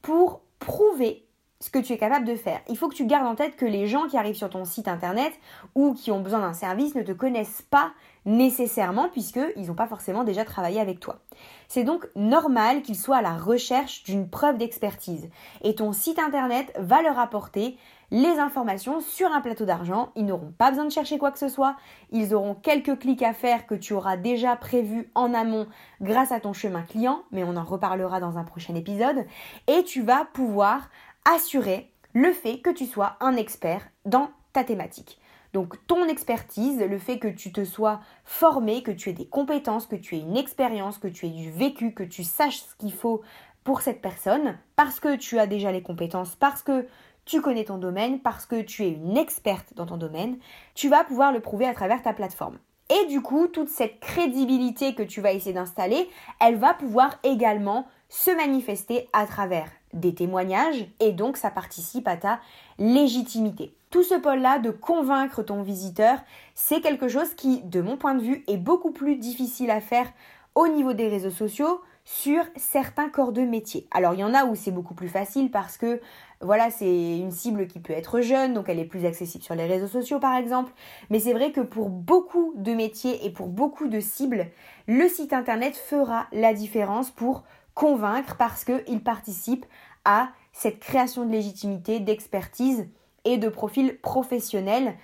pour 0.00 0.42
prouver 0.60 1.26
ce 1.62 1.70
que 1.70 1.78
tu 1.78 1.92
es 1.92 1.96
capable 1.96 2.26
de 2.26 2.34
faire. 2.34 2.60
Il 2.68 2.76
faut 2.76 2.88
que 2.88 2.94
tu 2.94 3.06
gardes 3.06 3.26
en 3.26 3.36
tête 3.36 3.54
que 3.54 3.64
les 3.64 3.86
gens 3.86 4.08
qui 4.08 4.18
arrivent 4.18 4.34
sur 4.34 4.50
ton 4.50 4.64
site 4.64 4.88
internet 4.88 5.32
ou 5.76 5.94
qui 5.94 6.10
ont 6.10 6.20
besoin 6.20 6.40
d'un 6.40 6.54
service 6.54 6.96
ne 6.96 7.02
te 7.02 7.12
connaissent 7.12 7.62
pas 7.62 7.92
nécessairement 8.26 9.08
puisqu'ils 9.08 9.66
n'ont 9.66 9.74
pas 9.74 9.86
forcément 9.86 10.24
déjà 10.24 10.44
travaillé 10.44 10.80
avec 10.80 10.98
toi. 10.98 11.20
C'est 11.68 11.84
donc 11.84 12.08
normal 12.16 12.82
qu'ils 12.82 12.98
soient 12.98 13.18
à 13.18 13.22
la 13.22 13.36
recherche 13.36 14.02
d'une 14.02 14.28
preuve 14.28 14.58
d'expertise 14.58 15.28
et 15.62 15.76
ton 15.76 15.92
site 15.92 16.18
internet 16.18 16.72
va 16.80 17.00
leur 17.00 17.20
apporter 17.20 17.76
les 18.10 18.38
informations 18.38 19.00
sur 19.00 19.32
un 19.32 19.40
plateau 19.40 19.64
d'argent. 19.64 20.10
Ils 20.16 20.26
n'auront 20.26 20.52
pas 20.58 20.70
besoin 20.70 20.84
de 20.84 20.92
chercher 20.92 21.16
quoi 21.16 21.30
que 21.30 21.38
ce 21.38 21.48
soit. 21.48 21.76
Ils 22.10 22.34
auront 22.34 22.54
quelques 22.54 22.98
clics 22.98 23.22
à 23.22 23.32
faire 23.32 23.66
que 23.66 23.74
tu 23.74 23.94
auras 23.94 24.18
déjà 24.18 24.54
prévus 24.54 25.10
en 25.14 25.32
amont 25.32 25.66
grâce 26.00 26.30
à 26.30 26.38
ton 26.38 26.52
chemin 26.52 26.82
client, 26.82 27.22
mais 27.30 27.42
on 27.42 27.56
en 27.56 27.64
reparlera 27.64 28.20
dans 28.20 28.36
un 28.36 28.44
prochain 28.44 28.74
épisode. 28.74 29.24
Et 29.66 29.82
tu 29.84 30.02
vas 30.02 30.26
pouvoir 30.34 30.90
assurer 31.24 31.90
le 32.14 32.32
fait 32.32 32.58
que 32.58 32.70
tu 32.70 32.86
sois 32.86 33.16
un 33.20 33.36
expert 33.36 33.88
dans 34.04 34.30
ta 34.52 34.64
thématique. 34.64 35.18
Donc 35.52 35.76
ton 35.86 36.08
expertise, 36.08 36.80
le 36.80 36.98
fait 36.98 37.18
que 37.18 37.28
tu 37.28 37.52
te 37.52 37.64
sois 37.64 38.00
formé, 38.24 38.82
que 38.82 38.90
tu 38.90 39.10
aies 39.10 39.14
des 39.14 39.26
compétences, 39.26 39.86
que 39.86 39.96
tu 39.96 40.16
aies 40.16 40.20
une 40.20 40.36
expérience, 40.36 40.98
que 40.98 41.08
tu 41.08 41.26
aies 41.26 41.30
du 41.30 41.50
vécu, 41.50 41.92
que 41.92 42.02
tu 42.02 42.24
saches 42.24 42.62
ce 42.62 42.74
qu'il 42.76 42.92
faut 42.92 43.22
pour 43.64 43.82
cette 43.82 44.00
personne, 44.00 44.58
parce 44.76 44.98
que 44.98 45.16
tu 45.16 45.38
as 45.38 45.46
déjà 45.46 45.70
les 45.70 45.82
compétences, 45.82 46.34
parce 46.36 46.62
que 46.62 46.86
tu 47.24 47.40
connais 47.40 47.64
ton 47.64 47.78
domaine, 47.78 48.20
parce 48.20 48.46
que 48.46 48.62
tu 48.62 48.84
es 48.84 48.90
une 48.90 49.16
experte 49.16 49.74
dans 49.74 49.86
ton 49.86 49.96
domaine, 49.96 50.38
tu 50.74 50.88
vas 50.88 51.04
pouvoir 51.04 51.32
le 51.32 51.40
prouver 51.40 51.66
à 51.66 51.74
travers 51.74 52.02
ta 52.02 52.12
plateforme. 52.12 52.58
Et 52.90 53.06
du 53.06 53.20
coup, 53.20 53.46
toute 53.46 53.68
cette 53.68 54.00
crédibilité 54.00 54.94
que 54.94 55.02
tu 55.02 55.20
vas 55.20 55.32
essayer 55.32 55.54
d'installer, 55.54 56.10
elle 56.40 56.56
va 56.56 56.74
pouvoir 56.74 57.18
également 57.22 57.86
se 58.08 58.30
manifester 58.30 59.08
à 59.12 59.26
travers 59.26 59.70
des 59.92 60.14
témoignages 60.14 60.86
et 61.00 61.12
donc 61.12 61.36
ça 61.36 61.50
participe 61.50 62.08
à 62.08 62.16
ta 62.16 62.40
légitimité. 62.78 63.74
Tout 63.90 64.02
ce 64.02 64.14
pôle-là 64.14 64.58
de 64.58 64.70
convaincre 64.70 65.42
ton 65.42 65.62
visiteur, 65.62 66.18
c'est 66.54 66.80
quelque 66.80 67.08
chose 67.08 67.34
qui, 67.34 67.60
de 67.62 67.82
mon 67.82 67.96
point 67.96 68.14
de 68.14 68.22
vue, 68.22 68.44
est 68.48 68.56
beaucoup 68.56 68.90
plus 68.90 69.16
difficile 69.16 69.70
à 69.70 69.80
faire 69.80 70.10
au 70.54 70.68
niveau 70.68 70.92
des 70.92 71.08
réseaux 71.08 71.30
sociaux 71.30 71.80
sur 72.04 72.42
certains 72.56 73.08
corps 73.08 73.32
de 73.32 73.42
métier. 73.42 73.86
Alors 73.90 74.14
il 74.14 74.20
y 74.20 74.24
en 74.24 74.34
a 74.34 74.44
où 74.44 74.54
c'est 74.54 74.70
beaucoup 74.70 74.94
plus 74.94 75.08
facile 75.08 75.50
parce 75.50 75.76
que 75.76 76.00
voilà, 76.40 76.70
c'est 76.70 77.18
une 77.18 77.30
cible 77.30 77.68
qui 77.68 77.78
peut 77.78 77.92
être 77.92 78.20
jeune, 78.20 78.54
donc 78.54 78.68
elle 78.68 78.80
est 78.80 78.84
plus 78.84 79.04
accessible 79.04 79.44
sur 79.44 79.54
les 79.54 79.66
réseaux 79.66 79.86
sociaux 79.86 80.18
par 80.18 80.36
exemple. 80.36 80.72
Mais 81.10 81.20
c'est 81.20 81.32
vrai 81.32 81.52
que 81.52 81.60
pour 81.60 81.88
beaucoup 81.88 82.52
de 82.56 82.72
métiers 82.72 83.24
et 83.24 83.30
pour 83.30 83.46
beaucoup 83.46 83.86
de 83.86 84.00
cibles, 84.00 84.46
le 84.88 85.08
site 85.08 85.32
internet 85.32 85.76
fera 85.76 86.26
la 86.32 86.52
différence 86.52 87.10
pour 87.10 87.44
convaincre 87.74 88.36
parce 88.36 88.64
qu'il 88.64 89.02
participe 89.02 89.66
à 90.04 90.28
cette 90.52 90.80
création 90.80 91.24
de 91.24 91.30
légitimité, 91.30 92.00
d'expertise 92.00 92.88
et 93.24 93.38
de 93.38 93.48
profil 93.48 93.98
professionnel. 94.00 94.94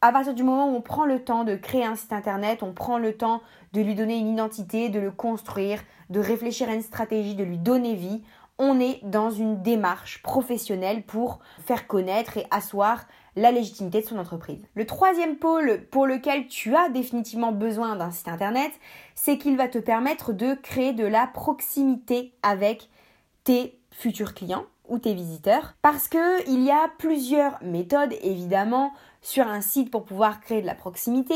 À 0.00 0.12
partir 0.12 0.34
du 0.34 0.42
moment 0.42 0.70
où 0.70 0.76
on 0.76 0.80
prend 0.80 1.06
le 1.06 1.24
temps 1.24 1.44
de 1.44 1.56
créer 1.56 1.84
un 1.84 1.96
site 1.96 2.12
internet, 2.12 2.62
on 2.62 2.72
prend 2.72 2.98
le 2.98 3.16
temps 3.16 3.40
de 3.72 3.80
lui 3.80 3.94
donner 3.94 4.18
une 4.18 4.28
identité, 4.28 4.88
de 4.88 5.00
le 5.00 5.10
construire, 5.10 5.82
de 6.10 6.20
réfléchir 6.20 6.68
à 6.68 6.74
une 6.74 6.82
stratégie, 6.82 7.34
de 7.34 7.44
lui 7.44 7.58
donner 7.58 7.94
vie, 7.94 8.22
on 8.58 8.80
est 8.80 9.00
dans 9.04 9.30
une 9.30 9.62
démarche 9.62 10.22
professionnelle 10.22 11.04
pour 11.04 11.38
faire 11.64 11.86
connaître 11.86 12.36
et 12.36 12.46
asseoir 12.50 13.06
la 13.38 13.52
légitimité 13.52 14.00
de 14.00 14.06
son 14.06 14.18
entreprise. 14.18 14.60
Le 14.74 14.84
troisième 14.84 15.36
pôle 15.36 15.86
pour 15.90 16.06
lequel 16.06 16.48
tu 16.48 16.74
as 16.74 16.88
définitivement 16.88 17.52
besoin 17.52 17.94
d'un 17.94 18.10
site 18.10 18.28
internet, 18.28 18.72
c'est 19.14 19.38
qu'il 19.38 19.56
va 19.56 19.68
te 19.68 19.78
permettre 19.78 20.32
de 20.32 20.54
créer 20.54 20.92
de 20.92 21.06
la 21.06 21.26
proximité 21.26 22.32
avec 22.42 22.88
tes 23.44 23.78
futurs 23.92 24.34
clients 24.34 24.64
ou 24.88 24.98
tes 24.98 25.14
visiteurs 25.14 25.74
parce 25.82 26.08
que 26.08 26.48
il 26.50 26.62
y 26.64 26.70
a 26.70 26.90
plusieurs 26.98 27.62
méthodes 27.62 28.14
évidemment 28.22 28.92
sur 29.22 29.46
un 29.46 29.60
site 29.60 29.90
pour 29.90 30.04
pouvoir 30.04 30.40
créer 30.40 30.62
de 30.62 30.66
la 30.66 30.74
proximité 30.74 31.34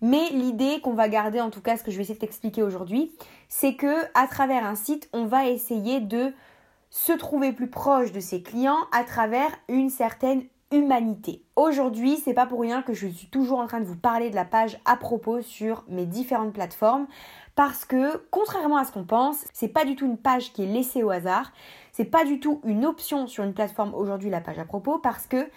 mais 0.00 0.30
l'idée 0.30 0.80
qu'on 0.82 0.94
va 0.94 1.08
garder 1.08 1.40
en 1.40 1.50
tout 1.50 1.60
cas 1.60 1.76
ce 1.76 1.82
que 1.82 1.90
je 1.90 1.96
vais 1.96 2.02
essayer 2.02 2.14
de 2.14 2.20
t'expliquer 2.20 2.62
aujourd'hui 2.62 3.12
c'est 3.48 3.74
que 3.74 4.04
à 4.14 4.26
travers 4.26 4.64
un 4.64 4.74
site 4.74 5.08
on 5.12 5.26
va 5.26 5.48
essayer 5.48 6.00
de 6.00 6.32
se 6.88 7.12
trouver 7.12 7.52
plus 7.52 7.68
proche 7.68 8.12
de 8.12 8.20
ses 8.20 8.42
clients 8.42 8.86
à 8.92 9.04
travers 9.04 9.50
une 9.68 9.90
certaine 9.90 10.44
humanité. 10.74 11.42
Aujourd'hui, 11.56 12.16
c'est 12.16 12.34
pas 12.34 12.46
pour 12.46 12.60
rien 12.60 12.82
que 12.82 12.92
je 12.92 13.06
suis 13.06 13.28
toujours 13.28 13.58
en 13.58 13.66
train 13.66 13.80
de 13.80 13.86
vous 13.86 13.96
parler 13.96 14.30
de 14.30 14.34
la 14.34 14.44
page 14.44 14.78
à 14.84 14.96
propos 14.96 15.40
sur 15.40 15.84
mes 15.88 16.06
différentes 16.06 16.52
plateformes 16.52 17.06
parce 17.54 17.84
que 17.84 18.26
contrairement 18.30 18.76
à 18.76 18.84
ce 18.84 18.92
qu'on 18.92 19.04
pense, 19.04 19.44
c'est 19.52 19.68
pas 19.68 19.84
du 19.84 19.96
tout 19.96 20.06
une 20.06 20.18
page 20.18 20.52
qui 20.52 20.64
est 20.64 20.72
laissée 20.72 21.02
au 21.02 21.10
hasard, 21.10 21.52
c'est 21.92 22.04
pas 22.04 22.24
du 22.24 22.40
tout 22.40 22.60
une 22.64 22.84
option 22.84 23.26
sur 23.26 23.44
une 23.44 23.54
plateforme 23.54 23.94
aujourd'hui 23.94 24.30
la 24.30 24.40
page 24.40 24.58
à 24.58 24.64
propos 24.64 24.98
parce 24.98 25.26
que 25.26 25.48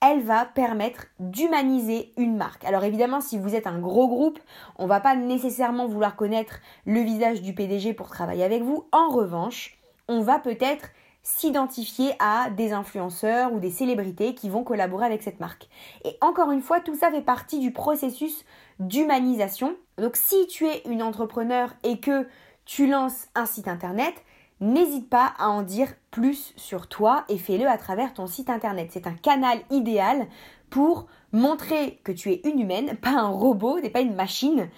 elle 0.00 0.20
va 0.20 0.44
permettre 0.44 1.06
d'humaniser 1.18 2.12
une 2.18 2.36
marque. 2.36 2.64
Alors 2.64 2.84
évidemment, 2.84 3.20
si 3.20 3.38
vous 3.38 3.54
êtes 3.54 3.66
un 3.66 3.78
gros 3.78 4.08
groupe, 4.08 4.38
on 4.76 4.86
va 4.86 5.00
pas 5.00 5.16
nécessairement 5.16 5.86
vouloir 5.86 6.16
connaître 6.16 6.58
le 6.84 7.00
visage 7.00 7.40
du 7.40 7.54
PDG 7.54 7.94
pour 7.94 8.10
travailler 8.10 8.44
avec 8.44 8.62
vous. 8.62 8.86
En 8.92 9.08
revanche, 9.08 9.78
on 10.08 10.20
va 10.20 10.38
peut-être 10.38 10.90
s'identifier 11.24 12.12
à 12.20 12.50
des 12.50 12.72
influenceurs 12.72 13.52
ou 13.52 13.58
des 13.58 13.70
célébrités 13.70 14.34
qui 14.34 14.50
vont 14.50 14.62
collaborer 14.62 15.06
avec 15.06 15.22
cette 15.22 15.40
marque. 15.40 15.68
Et 16.04 16.16
encore 16.20 16.52
une 16.52 16.60
fois, 16.60 16.80
tout 16.80 16.94
ça 16.94 17.10
fait 17.10 17.22
partie 17.22 17.58
du 17.58 17.72
processus 17.72 18.44
d'humanisation. 18.78 19.74
Donc 19.98 20.16
si 20.16 20.46
tu 20.46 20.66
es 20.66 20.82
une 20.84 21.02
entrepreneur 21.02 21.70
et 21.82 21.98
que 21.98 22.28
tu 22.66 22.86
lances 22.86 23.28
un 23.34 23.46
site 23.46 23.68
internet, 23.68 24.14
n'hésite 24.60 25.08
pas 25.08 25.32
à 25.38 25.48
en 25.48 25.62
dire 25.62 25.88
plus 26.10 26.52
sur 26.56 26.88
toi 26.88 27.24
et 27.28 27.38
fais-le 27.38 27.66
à 27.66 27.78
travers 27.78 28.12
ton 28.12 28.26
site 28.26 28.50
internet. 28.50 28.90
C'est 28.92 29.06
un 29.06 29.14
canal 29.14 29.58
idéal 29.70 30.26
pour 30.68 31.06
montrer 31.32 32.00
que 32.04 32.12
tu 32.12 32.30
es 32.32 32.42
une 32.44 32.60
humaine, 32.60 32.96
pas 32.96 33.10
un 33.12 33.28
robot, 33.28 33.80
n'es 33.80 33.90
pas 33.90 34.00
une 34.00 34.14
machine, 34.14 34.68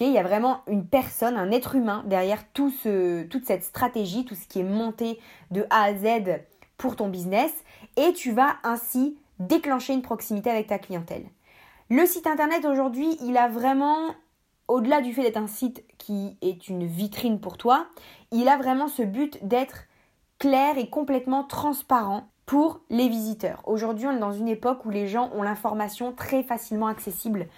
il 0.00 0.12
y 0.12 0.18
a 0.18 0.22
vraiment 0.22 0.62
une 0.66 0.86
personne, 0.86 1.36
un 1.36 1.50
être 1.50 1.74
humain 1.74 2.04
derrière 2.06 2.44
tout 2.52 2.70
ce, 2.70 3.24
toute 3.24 3.46
cette 3.46 3.64
stratégie, 3.64 4.24
tout 4.24 4.34
ce 4.34 4.46
qui 4.46 4.60
est 4.60 4.64
monté 4.64 5.18
de 5.50 5.66
A 5.70 5.84
à 5.84 5.94
Z 5.94 6.40
pour 6.76 6.96
ton 6.96 7.08
business 7.08 7.52
et 7.96 8.12
tu 8.12 8.32
vas 8.32 8.56
ainsi 8.62 9.18
déclencher 9.38 9.92
une 9.92 10.02
proximité 10.02 10.50
avec 10.50 10.66
ta 10.66 10.78
clientèle. 10.78 11.24
Le 11.90 12.04
site 12.06 12.26
internet 12.26 12.64
aujourd'hui, 12.64 13.16
il 13.22 13.36
a 13.36 13.48
vraiment, 13.48 14.14
au-delà 14.68 15.00
du 15.00 15.12
fait 15.12 15.22
d'être 15.22 15.38
un 15.38 15.46
site 15.46 15.84
qui 15.96 16.36
est 16.42 16.68
une 16.68 16.86
vitrine 16.86 17.40
pour 17.40 17.56
toi, 17.56 17.86
il 18.30 18.48
a 18.48 18.56
vraiment 18.56 18.88
ce 18.88 19.02
but 19.02 19.38
d'être 19.46 19.84
clair 20.38 20.78
et 20.78 20.90
complètement 20.90 21.44
transparent 21.44 22.28
pour 22.46 22.80
les 22.88 23.08
visiteurs. 23.08 23.62
Aujourd'hui, 23.66 24.06
on 24.06 24.12
est 24.12 24.20
dans 24.20 24.32
une 24.32 24.48
époque 24.48 24.84
où 24.84 24.90
les 24.90 25.06
gens 25.06 25.30
ont 25.34 25.42
l'information 25.42 26.12
très 26.12 26.42
facilement 26.42 26.86
accessible. 26.86 27.48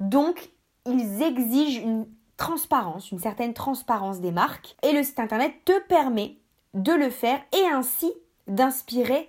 Donc, 0.00 0.50
ils 0.88 1.22
exigent 1.22 1.82
une 1.82 2.06
transparence, 2.36 3.10
une 3.10 3.18
certaine 3.18 3.54
transparence 3.54 4.20
des 4.20 4.32
marques. 4.32 4.76
Et 4.82 4.92
le 4.92 5.02
site 5.02 5.20
internet 5.20 5.52
te 5.64 5.78
permet 5.86 6.36
de 6.74 6.92
le 6.92 7.10
faire 7.10 7.40
et 7.52 7.66
ainsi 7.72 8.12
d'inspirer 8.46 9.28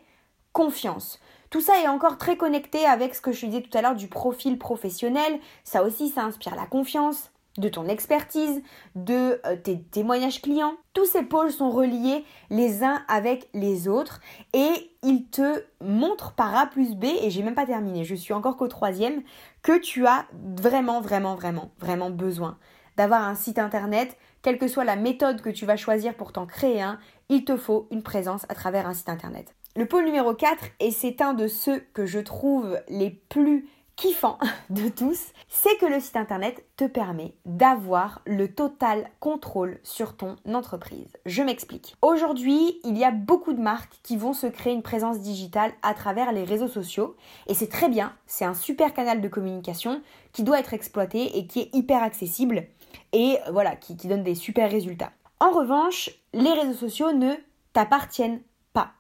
confiance. 0.53 1.19
Tout 1.49 1.61
ça 1.61 1.81
est 1.81 1.87
encore 1.87 2.17
très 2.17 2.37
connecté 2.37 2.85
avec 2.85 3.15
ce 3.15 3.21
que 3.21 3.31
je 3.31 3.45
disais 3.45 3.61
tout 3.61 3.75
à 3.75 3.81
l'heure 3.81 3.95
du 3.95 4.07
profil 4.07 4.59
professionnel. 4.59 5.39
Ça 5.63 5.83
aussi, 5.83 6.09
ça 6.09 6.23
inspire 6.23 6.55
la 6.55 6.67
confiance, 6.67 7.31
de 7.59 7.69
ton 7.69 7.87
expertise, 7.87 8.61
de 8.95 9.39
euh, 9.45 9.55
tes 9.55 9.81
témoignages 9.81 10.41
clients. 10.41 10.73
Tous 10.93 11.05
ces 11.05 11.23
pôles 11.23 11.51
sont 11.51 11.69
reliés 11.69 12.23
les 12.49 12.83
uns 12.83 13.03
avec 13.07 13.49
les 13.53 13.87
autres 13.87 14.21
et 14.53 14.91
ils 15.03 15.25
te 15.25 15.63
montrent 15.81 16.33
par 16.33 16.55
A 16.55 16.65
plus 16.65 16.95
B, 16.95 17.05
et 17.05 17.29
j'ai 17.29 17.43
même 17.43 17.55
pas 17.55 17.65
terminé, 17.65 18.03
je 18.03 18.15
suis 18.15 18.33
encore 18.33 18.57
qu'au 18.57 18.67
troisième, 18.67 19.21
que 19.61 19.77
tu 19.77 20.05
as 20.07 20.25
vraiment, 20.57 21.01
vraiment, 21.01 21.35
vraiment, 21.35 21.71
vraiment 21.79 22.09
besoin 22.09 22.57
d'avoir 22.97 23.23
un 23.23 23.35
site 23.35 23.59
internet, 23.59 24.17
quelle 24.41 24.57
que 24.57 24.67
soit 24.67 24.83
la 24.83 24.97
méthode 24.97 25.41
que 25.41 25.49
tu 25.49 25.65
vas 25.65 25.77
choisir 25.77 26.15
pour 26.15 26.33
t'en 26.33 26.45
créer 26.45 26.81
un, 26.81 26.99
il 27.29 27.45
te 27.45 27.55
faut 27.55 27.87
une 27.91 28.03
présence 28.03 28.45
à 28.49 28.55
travers 28.55 28.87
un 28.87 28.93
site 28.93 29.07
internet. 29.07 29.55
Le 29.77 29.85
pôle 29.85 30.03
numéro 30.03 30.33
4, 30.33 30.65
et 30.81 30.91
c'est 30.91 31.21
un 31.21 31.33
de 31.33 31.47
ceux 31.47 31.79
que 31.93 32.05
je 32.05 32.19
trouve 32.19 32.77
les 32.89 33.11
plus 33.11 33.69
kiffant 34.00 34.38
de 34.70 34.88
tous, 34.88 35.20
c'est 35.50 35.77
que 35.77 35.86
le 35.86 36.00
site 36.00 36.15
internet 36.15 36.65
te 36.77 36.86
permet 36.86 37.34
d'avoir 37.46 38.22
le 38.25 38.53
total 38.53 39.10
contrôle 39.20 39.79
sur 39.84 40.15
ton 40.15 40.38
entreprise. 40.48 41.18
Je 41.25 41.44
m'explique. 41.44 41.98
Aujourd'hui, 42.01 42.79
il 42.86 42.98
y 42.98 43.03
a 43.03 43.12
beaucoup 43.12 43.51
de 43.51 43.62
marques 43.62 44.00
qui 44.01 44.15
vont 44.15 44.34
se 44.34 44.48
créer 44.48 44.74
une 44.74 44.84
présence 44.84 45.20
digitale 45.20 45.74
à 45.82 45.94
travers 45.94 46.32
les 46.32 46.46
réseaux 46.46 46.70
sociaux 46.70 47.18
et 47.48 47.53
c'est 47.53 47.68
très 47.68 47.89
bien, 47.89 48.13
c'est 48.25 48.46
un 48.46 48.53
super 48.53 48.94
canal 48.94 49.20
de 49.20 49.27
communication 49.27 50.01
qui 50.32 50.44
doit 50.44 50.60
être 50.60 50.74
exploité 50.74 51.38
et 51.38 51.46
qui 51.46 51.60
est 51.60 51.75
hyper 51.75 52.01
accessible 52.01 52.68
et 53.12 53.38
voilà, 53.51 53.75
qui, 53.75 53.98
qui 53.98 54.08
donne 54.08 54.24
des 54.24 54.36
super 54.36 54.72
résultats. 54.72 55.12
En 55.41 55.51
revanche, 55.51 56.10
les 56.34 56.53
réseaux 56.53 56.74
sociaux 56.74 57.12
ne 57.12 57.34
t'appartiennent 57.74 58.41
pas. 58.72 58.91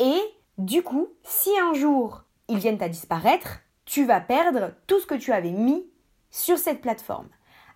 Et 0.00 0.18
du 0.58 0.82
coup, 0.82 1.08
si 1.22 1.50
un 1.58 1.74
jour 1.74 2.22
ils 2.48 2.58
viennent 2.58 2.82
à 2.82 2.88
disparaître, 2.88 3.60
tu 3.88 4.04
vas 4.04 4.20
perdre 4.20 4.72
tout 4.86 5.00
ce 5.00 5.06
que 5.06 5.14
tu 5.14 5.32
avais 5.32 5.50
mis 5.50 5.86
sur 6.30 6.58
cette 6.58 6.82
plateforme. 6.82 7.28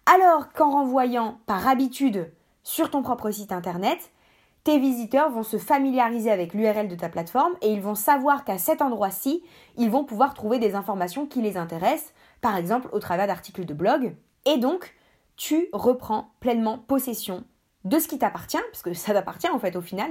Alors 0.04 0.52
qu'en 0.52 0.70
renvoyant 0.70 1.40
par 1.46 1.66
habitude 1.66 2.30
sur 2.62 2.90
ton 2.90 3.00
propre 3.02 3.30
site 3.30 3.50
internet, 3.50 4.12
tes 4.62 4.78
visiteurs 4.78 5.30
vont 5.30 5.42
se 5.42 5.56
familiariser 5.56 6.30
avec 6.30 6.52
l'URL 6.52 6.86
de 6.86 6.96
ta 6.96 7.08
plateforme 7.08 7.54
et 7.62 7.72
ils 7.72 7.80
vont 7.80 7.94
savoir 7.94 8.44
qu'à 8.44 8.58
cet 8.58 8.82
endroit-ci, 8.82 9.42
ils 9.78 9.90
vont 9.90 10.04
pouvoir 10.04 10.34
trouver 10.34 10.58
des 10.58 10.74
informations 10.74 11.24
qui 11.24 11.40
les 11.40 11.56
intéressent, 11.56 12.12
par 12.42 12.56
exemple 12.56 12.90
au 12.92 12.98
travers 12.98 13.26
d'articles 13.26 13.64
de 13.64 13.72
blog. 13.72 14.14
Et 14.44 14.58
donc, 14.58 14.94
tu 15.36 15.70
reprends 15.72 16.34
pleinement 16.40 16.76
possession 16.76 17.42
de 17.84 17.98
ce 17.98 18.06
qui 18.06 18.18
t'appartient, 18.18 18.60
parce 18.70 18.82
que 18.82 18.92
ça 18.92 19.14
t'appartient 19.14 19.48
en 19.48 19.58
fait 19.58 19.76
au 19.76 19.80
final. 19.80 20.10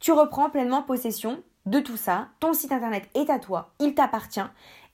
Tu 0.00 0.10
reprends 0.10 0.50
pleinement 0.50 0.82
possession 0.82 1.42
de 1.64 1.78
tout 1.78 1.96
ça. 1.96 2.28
Ton 2.40 2.54
site 2.54 2.72
internet 2.72 3.08
est 3.14 3.30
à 3.30 3.38
toi, 3.38 3.72
il 3.78 3.94
t'appartient. 3.94 4.40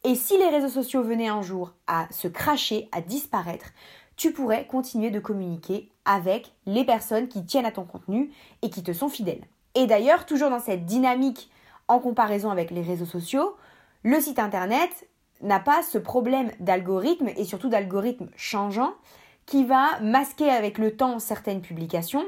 Et 0.07 0.15
si 0.15 0.37
les 0.37 0.51
réseaux 0.51 0.69
sociaux 0.69 1.03
venaient 1.03 1.29
un 1.29 1.41
jour 1.41 1.73
à 1.87 2.07
se 2.11 2.29
cracher, 2.29 2.89
à 2.93 3.01
disparaître, 3.01 3.71
tu 4.17 4.33
pourrais 4.33 4.67
continuer 4.67 5.11
de 5.11 5.19
communiquer 5.19 5.91
avec 6.05 6.53
les 6.67 6.85
personnes 6.85 7.27
qui 7.27 7.45
tiennent 7.47 7.65
à 7.65 7.73
ton 7.73 7.85
contenu 7.85 8.31
et 8.61 8.69
qui 8.69 8.83
te 8.83 8.93
sont 8.93 9.09
fidèles. 9.09 9.47
Et 9.75 9.87
d'ailleurs, 9.87 10.27
toujours 10.27 10.51
dans 10.51 10.61
cette 10.61 10.85
dynamique 10.85 11.51
en 11.89 11.99
comparaison 12.01 12.51
avec 12.51 12.71
les 12.71 12.83
réseaux 12.83 13.07
sociaux, 13.07 13.57
le 14.03 14.21
site 14.21 14.39
internet 14.39 15.09
n'a 15.41 15.59
pas 15.59 15.83
ce 15.83 15.97
problème 15.97 16.51
d'algorithme 16.61 17.31
et 17.37 17.45
surtout 17.45 17.71
d'algorithme 17.71 18.29
changeant 18.37 18.93
qui 19.47 19.65
va 19.65 19.99
masquer 20.01 20.51
avec 20.51 20.77
le 20.77 20.97
temps 20.97 21.19
certaines 21.19 21.63
publications 21.63 22.25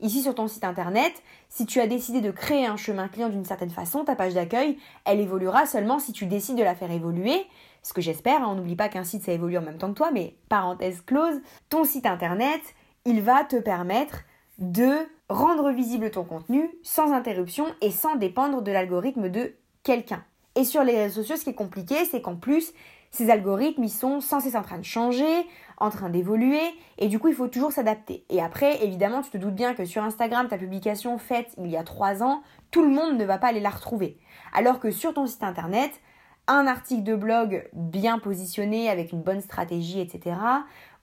Ici 0.00 0.22
sur 0.22 0.34
ton 0.34 0.46
site 0.46 0.62
internet, 0.62 1.12
si 1.48 1.66
tu 1.66 1.80
as 1.80 1.86
décidé 1.86 2.20
de 2.20 2.30
créer 2.30 2.66
un 2.66 2.76
chemin 2.76 3.08
client 3.08 3.28
d'une 3.28 3.44
certaine 3.44 3.70
façon, 3.70 4.04
ta 4.04 4.14
page 4.14 4.34
d'accueil, 4.34 4.78
elle 5.04 5.20
évoluera 5.20 5.66
seulement 5.66 5.98
si 5.98 6.12
tu 6.12 6.26
décides 6.26 6.58
de 6.58 6.62
la 6.62 6.74
faire 6.74 6.90
évoluer. 6.90 7.46
Ce 7.82 7.92
que 7.92 8.00
j'espère, 8.00 8.42
hein, 8.42 8.48
on 8.50 8.54
n'oublie 8.54 8.76
pas 8.76 8.88
qu'un 8.88 9.04
site 9.04 9.24
ça 9.24 9.32
évolue 9.32 9.58
en 9.58 9.62
même 9.62 9.78
temps 9.78 9.90
que 9.90 9.96
toi, 9.96 10.10
mais 10.12 10.36
parenthèse 10.48 11.00
close, 11.02 11.40
ton 11.70 11.84
site 11.84 12.06
internet, 12.06 12.60
il 13.04 13.22
va 13.22 13.44
te 13.44 13.56
permettre 13.56 14.24
de 14.58 14.90
rendre 15.28 15.70
visible 15.70 16.10
ton 16.10 16.24
contenu 16.24 16.70
sans 16.82 17.12
interruption 17.12 17.66
et 17.80 17.90
sans 17.90 18.16
dépendre 18.16 18.62
de 18.62 18.72
l'algorithme 18.72 19.28
de 19.28 19.54
quelqu'un. 19.82 20.24
Et 20.54 20.64
sur 20.64 20.82
les 20.82 20.96
réseaux 20.96 21.22
sociaux, 21.22 21.36
ce 21.36 21.44
qui 21.44 21.50
est 21.50 21.54
compliqué, 21.54 22.04
c'est 22.04 22.20
qu'en 22.20 22.36
plus, 22.36 22.72
ces 23.10 23.30
algorithmes, 23.30 23.84
ils 23.84 23.90
sont 23.90 24.20
sans 24.20 24.40
cesse 24.40 24.54
en 24.54 24.62
train 24.62 24.78
de 24.78 24.84
changer, 24.84 25.46
en 25.78 25.90
train 25.90 26.10
d'évoluer, 26.10 26.60
et 26.98 27.08
du 27.08 27.18
coup, 27.18 27.28
il 27.28 27.34
faut 27.34 27.48
toujours 27.48 27.72
s'adapter. 27.72 28.24
Et 28.28 28.42
après, 28.42 28.84
évidemment, 28.84 29.22
tu 29.22 29.30
te 29.30 29.38
doutes 29.38 29.54
bien 29.54 29.74
que 29.74 29.84
sur 29.84 30.02
Instagram, 30.02 30.48
ta 30.48 30.58
publication 30.58 31.18
faite 31.18 31.54
il 31.58 31.68
y 31.68 31.76
a 31.76 31.84
trois 31.84 32.22
ans, 32.22 32.42
tout 32.70 32.82
le 32.82 32.90
monde 32.90 33.16
ne 33.16 33.24
va 33.24 33.38
pas 33.38 33.48
aller 33.48 33.60
la 33.60 33.70
retrouver. 33.70 34.18
Alors 34.52 34.80
que 34.80 34.90
sur 34.90 35.14
ton 35.14 35.26
site 35.26 35.42
internet, 35.42 36.00
un 36.46 36.66
article 36.66 37.02
de 37.02 37.14
blog 37.14 37.68
bien 37.72 38.18
positionné 38.18 38.88
avec 38.88 39.12
une 39.12 39.22
bonne 39.22 39.40
stratégie, 39.40 40.00
etc., 40.00 40.36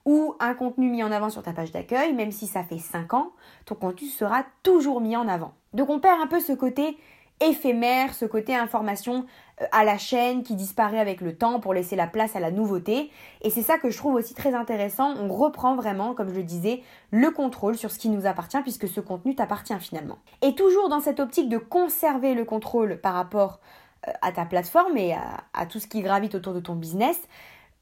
ou 0.04 0.36
un 0.38 0.54
contenu 0.54 0.88
mis 0.88 1.02
en 1.02 1.10
avant 1.10 1.30
sur 1.30 1.42
ta 1.42 1.52
page 1.52 1.72
d'accueil, 1.72 2.12
même 2.14 2.30
si 2.30 2.46
ça 2.46 2.62
fait 2.62 2.78
5 2.78 3.12
ans, 3.14 3.32
ton 3.64 3.74
contenu 3.74 4.06
sera 4.06 4.44
toujours 4.62 5.00
mis 5.00 5.16
en 5.16 5.26
avant. 5.26 5.54
Donc 5.72 5.90
on 5.90 5.98
perd 5.98 6.20
un 6.20 6.28
peu 6.28 6.38
ce 6.38 6.52
côté 6.52 6.96
éphémère, 7.40 8.14
ce 8.14 8.24
côté 8.24 8.54
information 8.54 9.26
à 9.72 9.84
la 9.84 9.96
chaîne 9.96 10.42
qui 10.42 10.54
disparaît 10.54 10.98
avec 10.98 11.20
le 11.20 11.36
temps 11.36 11.60
pour 11.60 11.72
laisser 11.72 11.96
la 11.96 12.06
place 12.06 12.36
à 12.36 12.40
la 12.40 12.50
nouveauté. 12.50 13.10
Et 13.42 13.50
c'est 13.50 13.62
ça 13.62 13.78
que 13.78 13.90
je 13.90 13.96
trouve 13.96 14.14
aussi 14.14 14.34
très 14.34 14.54
intéressant. 14.54 15.14
On 15.16 15.28
reprend 15.28 15.76
vraiment, 15.76 16.14
comme 16.14 16.28
je 16.28 16.34
le 16.34 16.42
disais, 16.42 16.82
le 17.10 17.30
contrôle 17.30 17.76
sur 17.76 17.90
ce 17.90 17.98
qui 17.98 18.08
nous 18.08 18.26
appartient 18.26 18.60
puisque 18.62 18.88
ce 18.88 19.00
contenu 19.00 19.34
t'appartient 19.34 19.78
finalement. 19.80 20.18
Et 20.42 20.54
toujours 20.54 20.88
dans 20.88 21.00
cette 21.00 21.20
optique 21.20 21.48
de 21.48 21.58
conserver 21.58 22.34
le 22.34 22.44
contrôle 22.44 23.00
par 23.00 23.14
rapport 23.14 23.60
euh, 24.06 24.12
à 24.20 24.32
ta 24.32 24.44
plateforme 24.44 24.96
et 24.98 25.14
à, 25.14 25.44
à 25.54 25.66
tout 25.66 25.80
ce 25.80 25.86
qui 25.86 26.02
gravite 26.02 26.34
autour 26.34 26.52
de 26.52 26.60
ton 26.60 26.74
business, 26.74 27.18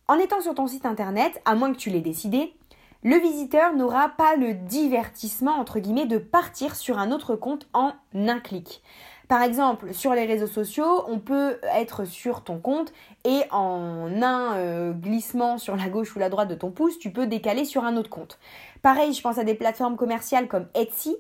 en 0.07 0.15
étant 0.19 0.41
sur 0.41 0.55
ton 0.55 0.67
site 0.67 0.87
internet, 0.87 1.41
à 1.45 1.55
moins 1.55 1.73
que 1.73 1.79
tu 1.79 1.91
l'aies 1.91 2.01
décidé, 2.01 2.55
le 3.03 3.17
visiteur 3.17 3.75
n'aura 3.75 4.11
pas 4.11 4.37
le 4.37 4.55
divertissement, 4.55 5.53
entre 5.53 5.79
guillemets, 5.79 6.07
de 6.07 6.19
partir 6.19 6.75
sur 6.75 6.99
un 6.99 7.11
autre 7.11 7.37
compte 7.37 7.67
en 7.75 7.93
un 8.15 8.41
clic. 8.41 8.83
Par 9.29 9.43
exemple, 9.43 9.95
sur 9.95 10.15
les 10.15 10.27
réseaux 10.27 10.47
sociaux, 10.47 11.05
on 11.09 11.19
peut 11.19 11.59
être 11.75 12.05
sur 12.05 12.43
ton 12.43 12.59
compte 12.59 12.93
et 13.25 13.43
en 13.51 14.23
un 14.23 14.55
euh, 14.57 14.93
glissement 14.93 15.57
sur 15.57 15.77
la 15.77 15.89
gauche 15.89 16.15
ou 16.15 16.19
la 16.19 16.29
droite 16.29 16.49
de 16.49 16.55
ton 16.55 16.71
pouce, 16.71 16.99
tu 16.99 17.11
peux 17.11 17.27
décaler 17.27 17.65
sur 17.65 17.85
un 17.85 17.97
autre 17.97 18.11
compte. 18.11 18.39
Pareil, 18.83 19.13
je 19.15 19.23
pense 19.23 19.39
à 19.39 19.45
des 19.45 19.55
plateformes 19.55 19.97
commerciales 19.97 20.47
comme 20.47 20.67
Etsy 20.75 21.17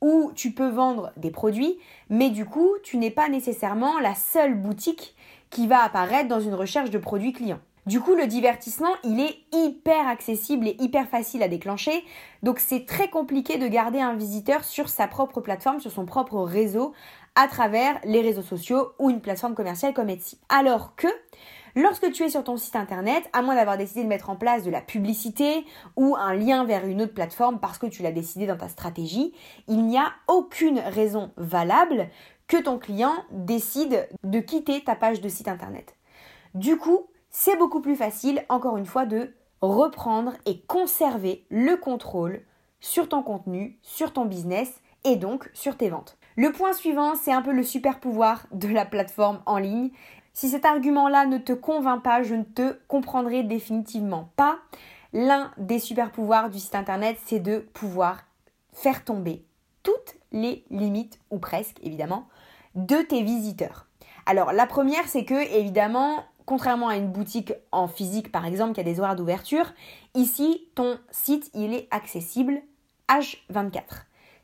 où 0.00 0.32
tu 0.34 0.52
peux 0.52 0.68
vendre 0.68 1.12
des 1.16 1.30
produits, 1.30 1.78
mais 2.10 2.30
du 2.30 2.44
coup, 2.44 2.70
tu 2.82 2.98
n'es 2.98 3.10
pas 3.10 3.28
nécessairement 3.28 3.98
la 4.00 4.14
seule 4.14 4.54
boutique 4.54 5.14
qui 5.50 5.66
va 5.66 5.82
apparaître 5.82 6.28
dans 6.28 6.40
une 6.40 6.54
recherche 6.54 6.90
de 6.90 6.98
produits 6.98 7.32
clients. 7.32 7.60
Du 7.86 8.00
coup, 8.00 8.14
le 8.14 8.26
divertissement, 8.26 8.94
il 9.04 9.20
est 9.20 9.36
hyper 9.52 10.08
accessible 10.08 10.68
et 10.68 10.76
hyper 10.80 11.06
facile 11.08 11.42
à 11.42 11.48
déclencher. 11.48 12.04
Donc, 12.42 12.58
c'est 12.58 12.86
très 12.86 13.08
compliqué 13.08 13.58
de 13.58 13.68
garder 13.68 14.00
un 14.00 14.14
visiteur 14.14 14.64
sur 14.64 14.88
sa 14.88 15.06
propre 15.06 15.40
plateforme, 15.40 15.80
sur 15.80 15.92
son 15.92 16.06
propre 16.06 16.40
réseau, 16.40 16.94
à 17.34 17.46
travers 17.46 18.00
les 18.04 18.22
réseaux 18.22 18.42
sociaux 18.42 18.92
ou 18.98 19.10
une 19.10 19.20
plateforme 19.20 19.54
commerciale 19.54 19.92
comme 19.92 20.08
Etsy. 20.08 20.38
Alors 20.48 20.96
que 20.96 21.08
Lorsque 21.76 22.12
tu 22.12 22.22
es 22.22 22.28
sur 22.28 22.44
ton 22.44 22.56
site 22.56 22.76
internet, 22.76 23.28
à 23.32 23.42
moins 23.42 23.56
d'avoir 23.56 23.76
décidé 23.76 24.04
de 24.04 24.08
mettre 24.08 24.30
en 24.30 24.36
place 24.36 24.62
de 24.62 24.70
la 24.70 24.80
publicité 24.80 25.64
ou 25.96 26.14
un 26.14 26.32
lien 26.32 26.64
vers 26.64 26.86
une 26.86 27.02
autre 27.02 27.14
plateforme 27.14 27.58
parce 27.58 27.78
que 27.78 27.86
tu 27.86 28.04
l'as 28.04 28.12
décidé 28.12 28.46
dans 28.46 28.56
ta 28.56 28.68
stratégie, 28.68 29.34
il 29.66 29.84
n'y 29.84 29.98
a 29.98 30.12
aucune 30.28 30.78
raison 30.78 31.32
valable 31.36 32.08
que 32.46 32.58
ton 32.58 32.78
client 32.78 33.14
décide 33.32 34.08
de 34.22 34.38
quitter 34.38 34.84
ta 34.84 34.94
page 34.94 35.20
de 35.20 35.28
site 35.28 35.48
internet. 35.48 35.96
Du 36.54 36.76
coup, 36.76 37.08
c'est 37.36 37.56
beaucoup 37.56 37.80
plus 37.80 37.96
facile, 37.96 38.44
encore 38.48 38.76
une 38.76 38.86
fois, 38.86 39.06
de 39.06 39.34
reprendre 39.60 40.34
et 40.46 40.60
conserver 40.60 41.44
le 41.50 41.76
contrôle 41.76 42.42
sur 42.78 43.08
ton 43.08 43.24
contenu, 43.24 43.76
sur 43.82 44.12
ton 44.12 44.24
business 44.24 44.80
et 45.02 45.16
donc 45.16 45.50
sur 45.52 45.76
tes 45.76 45.90
ventes. 45.90 46.16
Le 46.36 46.52
point 46.52 46.72
suivant, 46.72 47.16
c'est 47.16 47.32
un 47.32 47.42
peu 47.42 47.50
le 47.50 47.64
super 47.64 47.98
pouvoir 47.98 48.46
de 48.52 48.68
la 48.68 48.84
plateforme 48.84 49.42
en 49.46 49.58
ligne. 49.58 49.90
Si 50.32 50.48
cet 50.48 50.64
argument-là 50.64 51.26
ne 51.26 51.38
te 51.38 51.52
convainc 51.52 52.04
pas, 52.04 52.22
je 52.22 52.36
ne 52.36 52.44
te 52.44 52.78
comprendrai 52.86 53.42
définitivement 53.42 54.30
pas. 54.36 54.60
L'un 55.12 55.50
des 55.58 55.80
super 55.80 56.12
pouvoirs 56.12 56.50
du 56.50 56.60
site 56.60 56.76
internet, 56.76 57.16
c'est 57.26 57.40
de 57.40 57.58
pouvoir 57.74 58.22
faire 58.72 59.04
tomber 59.04 59.44
toutes 59.82 60.14
les 60.30 60.64
limites, 60.70 61.18
ou 61.32 61.40
presque 61.40 61.78
évidemment, 61.82 62.28
de 62.76 62.98
tes 62.98 63.24
visiteurs. 63.24 63.88
Alors 64.24 64.52
la 64.52 64.66
première, 64.66 65.08
c'est 65.08 65.24
que 65.24 65.34
évidemment, 65.56 66.24
contrairement 66.46 66.88
à 66.88 66.96
une 66.96 67.10
boutique 67.10 67.52
en 67.72 67.88
physique 67.88 68.30
par 68.32 68.46
exemple 68.46 68.72
qui 68.74 68.80
a 68.80 68.84
des 68.84 69.00
horaires 69.00 69.16
d'ouverture, 69.16 69.72
ici 70.14 70.68
ton 70.74 70.98
site 71.10 71.50
il 71.54 71.74
est 71.74 71.88
accessible 71.90 72.62
H24. 73.08 73.82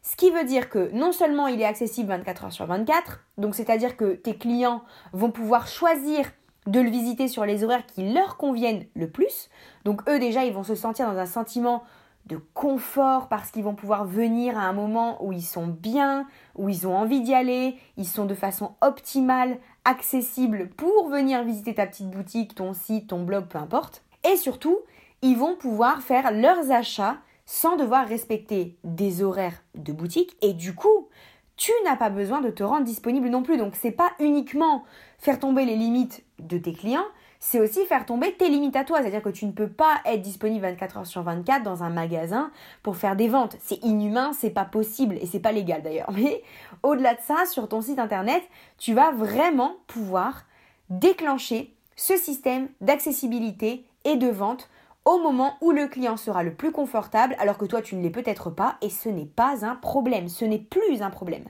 Ce 0.02 0.16
qui 0.16 0.30
veut 0.30 0.44
dire 0.44 0.70
que 0.70 0.90
non 0.92 1.12
seulement 1.12 1.46
il 1.46 1.60
est 1.60 1.66
accessible 1.66 2.08
24 2.08 2.44
heures 2.44 2.52
sur 2.52 2.66
24, 2.66 3.20
donc 3.36 3.54
c'est-à-dire 3.54 3.96
que 3.96 4.14
tes 4.14 4.36
clients 4.36 4.82
vont 5.12 5.30
pouvoir 5.30 5.66
choisir 5.66 6.30
de 6.66 6.80
le 6.80 6.90
visiter 6.90 7.28
sur 7.28 7.44
les 7.44 7.64
horaires 7.64 7.86
qui 7.86 8.12
leur 8.12 8.36
conviennent 8.36 8.86
le 8.94 9.10
plus. 9.10 9.50
Donc 9.84 10.08
eux 10.08 10.18
déjà, 10.18 10.44
ils 10.44 10.52
vont 10.52 10.62
se 10.62 10.74
sentir 10.74 11.10
dans 11.10 11.18
un 11.18 11.26
sentiment 11.26 11.82
de 12.26 12.36
confort 12.54 13.28
parce 13.28 13.50
qu'ils 13.50 13.64
vont 13.64 13.74
pouvoir 13.74 14.04
venir 14.04 14.56
à 14.56 14.62
un 14.62 14.72
moment 14.72 15.22
où 15.24 15.32
ils 15.32 15.42
sont 15.42 15.66
bien, 15.66 16.26
où 16.54 16.68
ils 16.68 16.86
ont 16.86 16.96
envie 16.96 17.22
d'y 17.22 17.34
aller, 17.34 17.76
ils 17.96 18.06
sont 18.06 18.24
de 18.24 18.34
façon 18.34 18.76
optimale, 18.80 19.58
accessibles 19.84 20.68
pour 20.76 21.08
venir 21.08 21.44
visiter 21.44 21.74
ta 21.74 21.86
petite 21.86 22.10
boutique, 22.10 22.54
ton 22.54 22.72
site, 22.72 23.08
ton 23.08 23.22
blog, 23.22 23.46
peu 23.46 23.58
importe. 23.58 24.02
Et 24.30 24.36
surtout, 24.36 24.78
ils 25.22 25.36
vont 25.36 25.56
pouvoir 25.56 26.02
faire 26.02 26.32
leurs 26.32 26.70
achats 26.70 27.18
sans 27.46 27.76
devoir 27.76 28.06
respecter 28.06 28.76
des 28.84 29.22
horaires 29.22 29.62
de 29.74 29.92
boutique 29.92 30.36
et 30.40 30.52
du 30.52 30.74
coup, 30.74 31.08
tu 31.56 31.72
n'as 31.84 31.96
pas 31.96 32.08
besoin 32.08 32.40
de 32.40 32.48
te 32.48 32.62
rendre 32.62 32.84
disponible 32.84 33.28
non 33.28 33.42
plus. 33.42 33.58
Donc 33.58 33.74
c'est 33.74 33.90
pas 33.90 34.12
uniquement 34.18 34.84
faire 35.18 35.38
tomber 35.38 35.64
les 35.64 35.76
limites 35.76 36.24
de 36.38 36.58
tes 36.58 36.72
clients, 36.72 37.04
c'est 37.40 37.58
aussi 37.58 37.84
faire 37.86 38.04
tomber 38.04 38.32
tes 38.34 38.50
limites 38.50 38.76
à 38.76 38.84
toi. 38.84 39.00
C'est-à-dire 39.00 39.22
que 39.22 39.30
tu 39.30 39.46
ne 39.46 39.52
peux 39.52 39.68
pas 39.68 40.00
être 40.04 40.20
disponible 40.20 40.60
24 40.60 40.98
heures 40.98 41.06
sur 41.06 41.22
24 41.22 41.62
dans 41.62 41.82
un 41.82 41.88
magasin 41.88 42.50
pour 42.82 42.96
faire 42.96 43.16
des 43.16 43.28
ventes. 43.28 43.56
C'est 43.60 43.82
inhumain, 43.82 44.32
c'est 44.34 44.50
pas 44.50 44.66
possible 44.66 45.16
et 45.20 45.26
c'est 45.26 45.40
pas 45.40 45.50
légal 45.50 45.82
d'ailleurs. 45.82 46.10
Mais 46.14 46.42
au-delà 46.82 47.14
de 47.14 47.20
ça, 47.20 47.46
sur 47.46 47.66
ton 47.68 47.80
site 47.80 47.98
internet, 47.98 48.42
tu 48.78 48.92
vas 48.92 49.10
vraiment 49.10 49.76
pouvoir 49.86 50.44
déclencher 50.90 51.74
ce 51.96 52.16
système 52.16 52.68
d'accessibilité 52.82 53.86
et 54.04 54.16
de 54.16 54.28
vente 54.28 54.68
au 55.06 55.18
moment 55.18 55.54
où 55.62 55.70
le 55.70 55.86
client 55.86 56.18
sera 56.18 56.42
le 56.42 56.54
plus 56.54 56.72
confortable 56.72 57.34
alors 57.38 57.56
que 57.56 57.64
toi 57.64 57.80
tu 57.80 57.96
ne 57.96 58.02
l'es 58.02 58.10
peut-être 58.10 58.50
pas 58.50 58.76
et 58.82 58.90
ce 58.90 59.08
n'est 59.08 59.24
pas 59.24 59.64
un 59.64 59.76
problème, 59.76 60.28
ce 60.28 60.44
n'est 60.44 60.58
plus 60.58 61.00
un 61.00 61.10
problème. 61.10 61.44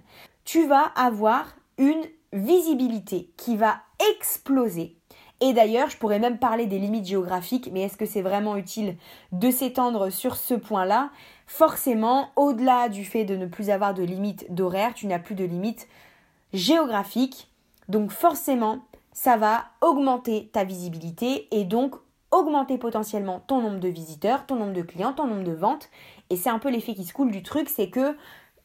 Tu 0.44 0.66
vas 0.66 0.92
avoir 0.96 1.56
une 1.78 2.04
visibilité 2.32 3.32
qui 3.36 3.56
va 3.56 3.80
exploser 4.12 4.99
et 5.40 5.54
d'ailleurs, 5.54 5.88
je 5.88 5.96
pourrais 5.96 6.18
même 6.18 6.38
parler 6.38 6.66
des 6.66 6.78
limites 6.78 7.06
géographiques, 7.06 7.70
mais 7.72 7.82
est-ce 7.82 7.96
que 7.96 8.04
c'est 8.04 8.20
vraiment 8.20 8.56
utile 8.56 8.96
de 9.32 9.50
s'étendre 9.50 10.10
sur 10.10 10.36
ce 10.36 10.54
point-là? 10.54 11.10
Forcément, 11.46 12.28
au-delà 12.36 12.88
du 12.88 13.04
fait 13.04 13.24
de 13.24 13.36
ne 13.36 13.46
plus 13.46 13.70
avoir 13.70 13.94
de 13.94 14.02
limites 14.02 14.52
d'horaire, 14.52 14.92
tu 14.94 15.06
n'as 15.06 15.18
plus 15.18 15.34
de 15.34 15.44
limites 15.44 15.88
géographiques. 16.52 17.48
Donc 17.88 18.10
forcément, 18.10 18.80
ça 19.12 19.36
va 19.36 19.64
augmenter 19.80 20.50
ta 20.52 20.64
visibilité 20.64 21.48
et 21.50 21.64
donc 21.64 21.94
augmenter 22.30 22.78
potentiellement 22.78 23.40
ton 23.46 23.60
nombre 23.60 23.80
de 23.80 23.88
visiteurs, 23.88 24.46
ton 24.46 24.56
nombre 24.56 24.74
de 24.74 24.82
clients, 24.82 25.12
ton 25.12 25.26
nombre 25.26 25.44
de 25.44 25.52
ventes. 25.52 25.88
Et 26.28 26.36
c'est 26.36 26.50
un 26.50 26.58
peu 26.58 26.70
l'effet 26.70 26.94
qui 26.94 27.04
se 27.04 27.12
coule 27.12 27.30
du 27.30 27.42
truc, 27.42 27.68
c'est 27.68 27.90
que 27.90 28.16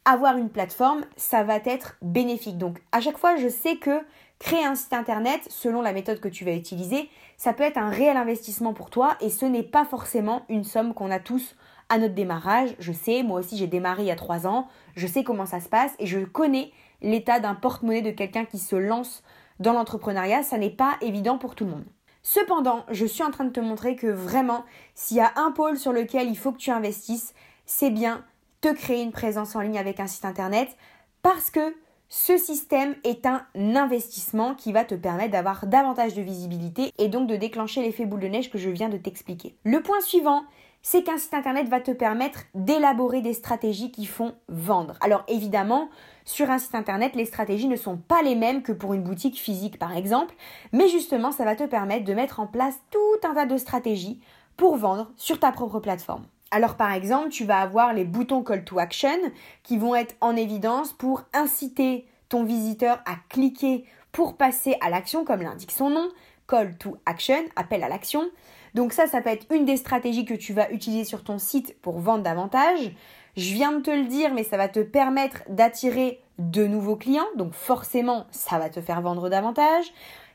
avoir 0.04 0.38
une 0.38 0.50
plateforme, 0.50 1.04
ça 1.16 1.44
va 1.44 1.56
être 1.66 1.96
bénéfique. 2.02 2.58
Donc 2.58 2.82
à 2.92 3.02
chaque 3.02 3.18
fois, 3.18 3.38
je 3.38 3.48
sais 3.48 3.78
que 3.78 4.02
créer 4.40 4.66
un 4.66 4.76
site 4.76 4.94
internet, 4.94 5.42
selon 5.50 5.82
la 5.82 5.94
méthode 5.94 6.20
que 6.20 6.28
tu 6.28 6.46
vas 6.46 6.54
utiliser, 6.54 7.10
ça 7.38 7.54
peut 7.54 7.64
être 7.64 7.78
un 7.78 7.90
réel 7.90 8.18
investissement 8.18 8.74
pour 8.74 8.90
toi 8.90 9.16
et 9.22 9.30
ce 9.30 9.46
n'est 9.46 9.64
pas 9.64 9.86
forcément 9.86 10.46
une 10.50 10.64
somme 10.64 10.94
qu'on 10.94 11.12
a 11.12 11.20
tous 11.20 11.56
à 11.90 11.98
notre 11.98 12.14
démarrage. 12.14 12.76
Je 12.80 12.92
sais, 12.92 13.24
moi 13.24 13.40
aussi 13.40 13.58
j'ai 13.58 13.68
démarré 13.68 14.04
il 14.04 14.08
y 14.08 14.12
a 14.12 14.16
trois 14.16 14.48
ans, 14.48 14.68
je 14.96 15.08
sais 15.08 15.24
comment 15.24 15.46
ça 15.46 15.60
se 15.60 15.70
passe 15.70 15.92
et 16.00 16.06
je 16.06 16.20
connais 16.20 16.72
l'état 17.02 17.40
d'un 17.40 17.56
porte-monnaie 17.56 18.02
de 18.02 18.12
quelqu'un 18.12 18.46
qui 18.46 18.60
se 18.60 18.76
lance 18.76 19.24
dans 19.60 19.74
l'entrepreneuriat. 19.74 20.44
Ça 20.44 20.58
n'est 20.58 20.70
pas 20.70 20.98
évident 21.02 21.38
pour 21.38 21.56
tout 21.56 21.66
le 21.66 21.72
monde. 21.72 21.86
Cependant, 22.24 22.86
je 22.90 23.06
suis 23.06 23.24
en 23.24 23.30
train 23.30 23.46
de 23.46 23.52
te 23.52 23.60
montrer 23.60 23.96
que 23.96 24.08
vraiment, 24.08 24.66
s'il 24.96 25.18
y 25.18 25.22
a 25.22 25.32
un 25.36 25.52
pôle 25.52 25.78
sur 25.78 25.94
lequel 25.94 26.28
il 26.28 26.38
faut 26.38 26.52
que 26.52 26.58
tu 26.58 26.72
investisses, 26.72 27.36
c'est 27.68 27.92
bien 27.92 28.26
te 28.62 28.74
créer 28.74 29.04
une 29.04 29.12
présence 29.12 29.56
en 29.56 29.62
ligne 29.62 29.78
avec 29.78 30.00
un 30.00 30.08
site 30.08 30.26
internet 30.26 30.76
parce 31.22 31.52
que 31.52 31.76
ce 32.18 32.38
système 32.38 32.96
est 33.04 33.26
un 33.26 33.46
investissement 33.56 34.56
qui 34.56 34.72
va 34.72 34.86
te 34.86 34.96
permettre 34.96 35.32
d'avoir 35.32 35.68
davantage 35.68 36.14
de 36.14 36.22
visibilité 36.22 36.94
et 36.98 37.10
donc 37.10 37.28
de 37.28 37.36
déclencher 37.36 37.82
l'effet 37.82 38.06
boule 38.06 38.22
de 38.22 38.28
neige 38.28 38.50
que 38.50 38.58
je 38.58 38.70
viens 38.70 38.88
de 38.88 38.96
t'expliquer. 38.96 39.58
Le 39.66 39.82
point 39.82 40.00
suivant, 40.00 40.44
c'est 40.82 41.04
qu'un 41.04 41.18
site 41.18 41.34
internet 41.34 41.68
va 41.68 41.82
te 41.82 41.92
permettre 41.92 42.44
d'élaborer 42.56 43.22
des 43.22 43.34
stratégies 43.34 43.92
qui 43.92 44.06
font 44.06 44.34
vendre. 44.48 44.98
Alors 45.02 45.26
évidemment, 45.28 45.90
sur 46.24 46.50
un 46.50 46.58
site 46.58 46.74
internet, 46.74 47.18
les 47.18 47.26
stratégies 47.26 47.68
ne 47.68 47.76
sont 47.76 47.98
pas 47.98 48.22
les 48.22 48.36
mêmes 48.36 48.64
que 48.64 48.72
pour 48.72 48.94
une 48.94 49.04
boutique 49.04 49.38
physique 49.38 49.78
par 49.78 49.96
exemple, 49.96 50.36
mais 50.72 50.88
justement, 50.88 51.34
ça 51.34 51.44
va 51.44 51.58
te 51.58 51.66
permettre 51.66 52.06
de 52.06 52.14
mettre 52.14 52.40
en 52.40 52.48
place 52.48 52.80
tout 52.92 53.28
un 53.28 53.34
tas 53.34 53.46
de 53.46 53.58
stratégies 53.58 54.22
pour 54.56 54.78
vendre 54.78 55.12
sur 55.18 55.38
ta 55.38 55.52
propre 55.52 55.82
plateforme. 55.82 56.26
Alors 56.52 56.76
par 56.76 56.94
exemple, 56.94 57.30
tu 57.30 57.44
vas 57.44 57.60
avoir 57.60 57.94
les 57.94 58.06
boutons 58.06 58.44
call 58.44 58.64
to 58.64 58.80
action 58.80 59.20
qui 59.64 59.78
vont 59.78 59.96
être 59.96 60.16
en 60.22 60.36
évidence 60.36 60.94
pour 60.94 61.24
inciter 61.34 62.06
ton 62.30 62.44
visiteur 62.44 63.02
à 63.06 63.16
cliquer 63.30 63.86
pour 64.12 64.38
passer 64.38 64.78
à 64.82 64.90
l'action 64.90 65.26
comme 65.26 65.42
l'indique 65.42 65.72
son 65.72 65.90
nom, 65.90 66.10
call 66.48 66.78
to 66.78 66.98
action, 67.06 67.44
appel 67.56 67.84
à 67.84 67.90
l'action. 67.90 68.30
Donc 68.74 68.94
ça, 68.94 69.08
ça 69.08 69.22
peut 69.22 69.30
être 69.30 69.46
une 69.52 69.66
des 69.66 69.78
stratégies 69.78 70.26
que 70.26 70.34
tu 70.34 70.54
vas 70.54 70.70
utiliser 70.72 71.04
sur 71.04 71.24
ton 71.24 71.38
site 71.38 71.80
pour 71.82 72.00
vendre 72.00 72.24
davantage. 72.24 72.92
Je 73.36 73.54
viens 73.54 73.74
de 73.74 73.82
te 73.82 73.92
le 73.92 74.06
dire, 74.06 74.34
mais 74.34 74.44
ça 74.44 74.58
va 74.58 74.70
te 74.70 74.80
permettre 74.80 75.44
d'attirer 75.50 76.22
de 76.40 76.66
nouveaux 76.68 76.96
clients, 76.96 77.28
donc 77.36 77.54
forcément, 77.54 78.28
ça 78.32 78.60
va 78.60 78.70
te 78.70 78.82
faire 78.82 79.02
vendre 79.02 79.30
davantage. 79.30 79.86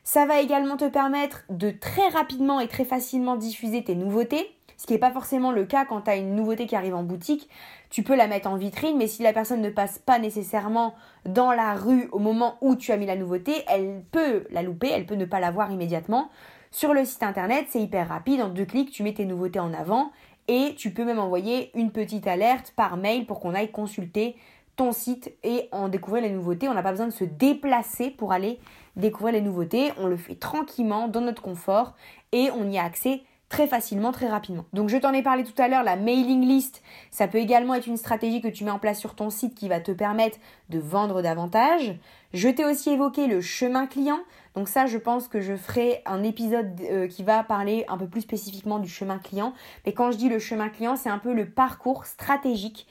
Ça 0.04 0.26
va 0.26 0.40
également 0.40 0.76
te 0.76 0.88
permettre 0.88 1.44
de 1.50 1.70
très 1.70 2.08
rapidement 2.08 2.60
et 2.60 2.68
très 2.68 2.84
facilement 2.84 3.36
diffuser 3.36 3.84
tes 3.84 3.94
nouveautés 3.94 4.54
ce 4.80 4.86
qui 4.86 4.94
n'est 4.94 4.98
pas 4.98 5.10
forcément 5.10 5.52
le 5.52 5.66
cas 5.66 5.84
quand 5.84 6.00
tu 6.00 6.10
as 6.10 6.16
une 6.16 6.34
nouveauté 6.34 6.64
qui 6.64 6.74
arrive 6.74 6.94
en 6.94 7.02
boutique. 7.02 7.50
Tu 7.90 8.02
peux 8.02 8.16
la 8.16 8.26
mettre 8.26 8.48
en 8.48 8.56
vitrine, 8.56 8.96
mais 8.96 9.08
si 9.08 9.22
la 9.22 9.34
personne 9.34 9.60
ne 9.60 9.68
passe 9.68 9.98
pas 9.98 10.18
nécessairement 10.18 10.94
dans 11.26 11.52
la 11.52 11.74
rue 11.74 12.08
au 12.12 12.18
moment 12.18 12.56
où 12.62 12.76
tu 12.76 12.90
as 12.90 12.96
mis 12.96 13.04
la 13.04 13.14
nouveauté, 13.14 13.62
elle 13.68 14.02
peut 14.10 14.46
la 14.50 14.62
louper, 14.62 14.88
elle 14.88 15.04
peut 15.04 15.16
ne 15.16 15.26
pas 15.26 15.38
la 15.38 15.50
voir 15.50 15.70
immédiatement. 15.70 16.30
Sur 16.70 16.94
le 16.94 17.04
site 17.04 17.22
internet, 17.22 17.66
c'est 17.68 17.82
hyper 17.82 18.08
rapide, 18.08 18.40
en 18.40 18.48
deux 18.48 18.64
clics, 18.64 18.90
tu 18.90 19.02
mets 19.02 19.12
tes 19.12 19.26
nouveautés 19.26 19.60
en 19.60 19.74
avant 19.74 20.12
et 20.48 20.74
tu 20.78 20.92
peux 20.92 21.04
même 21.04 21.18
envoyer 21.18 21.70
une 21.74 21.90
petite 21.90 22.26
alerte 22.26 22.72
par 22.74 22.96
mail 22.96 23.26
pour 23.26 23.40
qu'on 23.40 23.54
aille 23.54 23.70
consulter 23.70 24.34
ton 24.76 24.92
site 24.92 25.30
et 25.42 25.68
en 25.72 25.90
découvrir 25.90 26.22
les 26.22 26.30
nouveautés. 26.30 26.70
On 26.70 26.74
n'a 26.74 26.82
pas 26.82 26.92
besoin 26.92 27.08
de 27.08 27.12
se 27.12 27.24
déplacer 27.24 28.08
pour 28.08 28.32
aller 28.32 28.58
découvrir 28.96 29.34
les 29.34 29.42
nouveautés. 29.42 29.92
On 29.98 30.06
le 30.06 30.16
fait 30.16 30.36
tranquillement 30.36 31.06
dans 31.06 31.20
notre 31.20 31.42
confort 31.42 31.92
et 32.32 32.48
on 32.52 32.70
y 32.70 32.78
a 32.78 32.84
accès 32.84 33.20
très 33.50 33.66
facilement, 33.66 34.12
très 34.12 34.28
rapidement. 34.28 34.64
Donc 34.72 34.88
je 34.88 34.96
t'en 34.96 35.12
ai 35.12 35.22
parlé 35.22 35.44
tout 35.44 35.60
à 35.60 35.68
l'heure, 35.68 35.82
la 35.82 35.96
mailing 35.96 36.46
list, 36.46 36.82
ça 37.10 37.28
peut 37.28 37.38
également 37.38 37.74
être 37.74 37.88
une 37.88 37.98
stratégie 37.98 38.40
que 38.40 38.48
tu 38.48 38.64
mets 38.64 38.70
en 38.70 38.78
place 38.78 38.98
sur 38.98 39.14
ton 39.14 39.28
site 39.28 39.54
qui 39.54 39.68
va 39.68 39.80
te 39.80 39.90
permettre 39.90 40.38
de 40.70 40.78
vendre 40.78 41.20
davantage. 41.20 41.96
Je 42.32 42.48
t'ai 42.48 42.64
aussi 42.64 42.90
évoqué 42.90 43.26
le 43.26 43.40
chemin 43.40 43.86
client. 43.86 44.20
Donc 44.54 44.68
ça, 44.68 44.86
je 44.86 44.98
pense 44.98 45.26
que 45.26 45.40
je 45.40 45.56
ferai 45.56 46.00
un 46.06 46.22
épisode 46.22 46.80
euh, 46.90 47.08
qui 47.08 47.24
va 47.24 47.42
parler 47.42 47.84
un 47.88 47.98
peu 47.98 48.06
plus 48.06 48.20
spécifiquement 48.20 48.78
du 48.78 48.88
chemin 48.88 49.18
client. 49.18 49.52
Mais 49.84 49.92
quand 49.92 50.12
je 50.12 50.16
dis 50.16 50.28
le 50.28 50.38
chemin 50.38 50.68
client, 50.68 50.94
c'est 50.96 51.10
un 51.10 51.18
peu 51.18 51.34
le 51.34 51.50
parcours 51.50 52.06
stratégique 52.06 52.86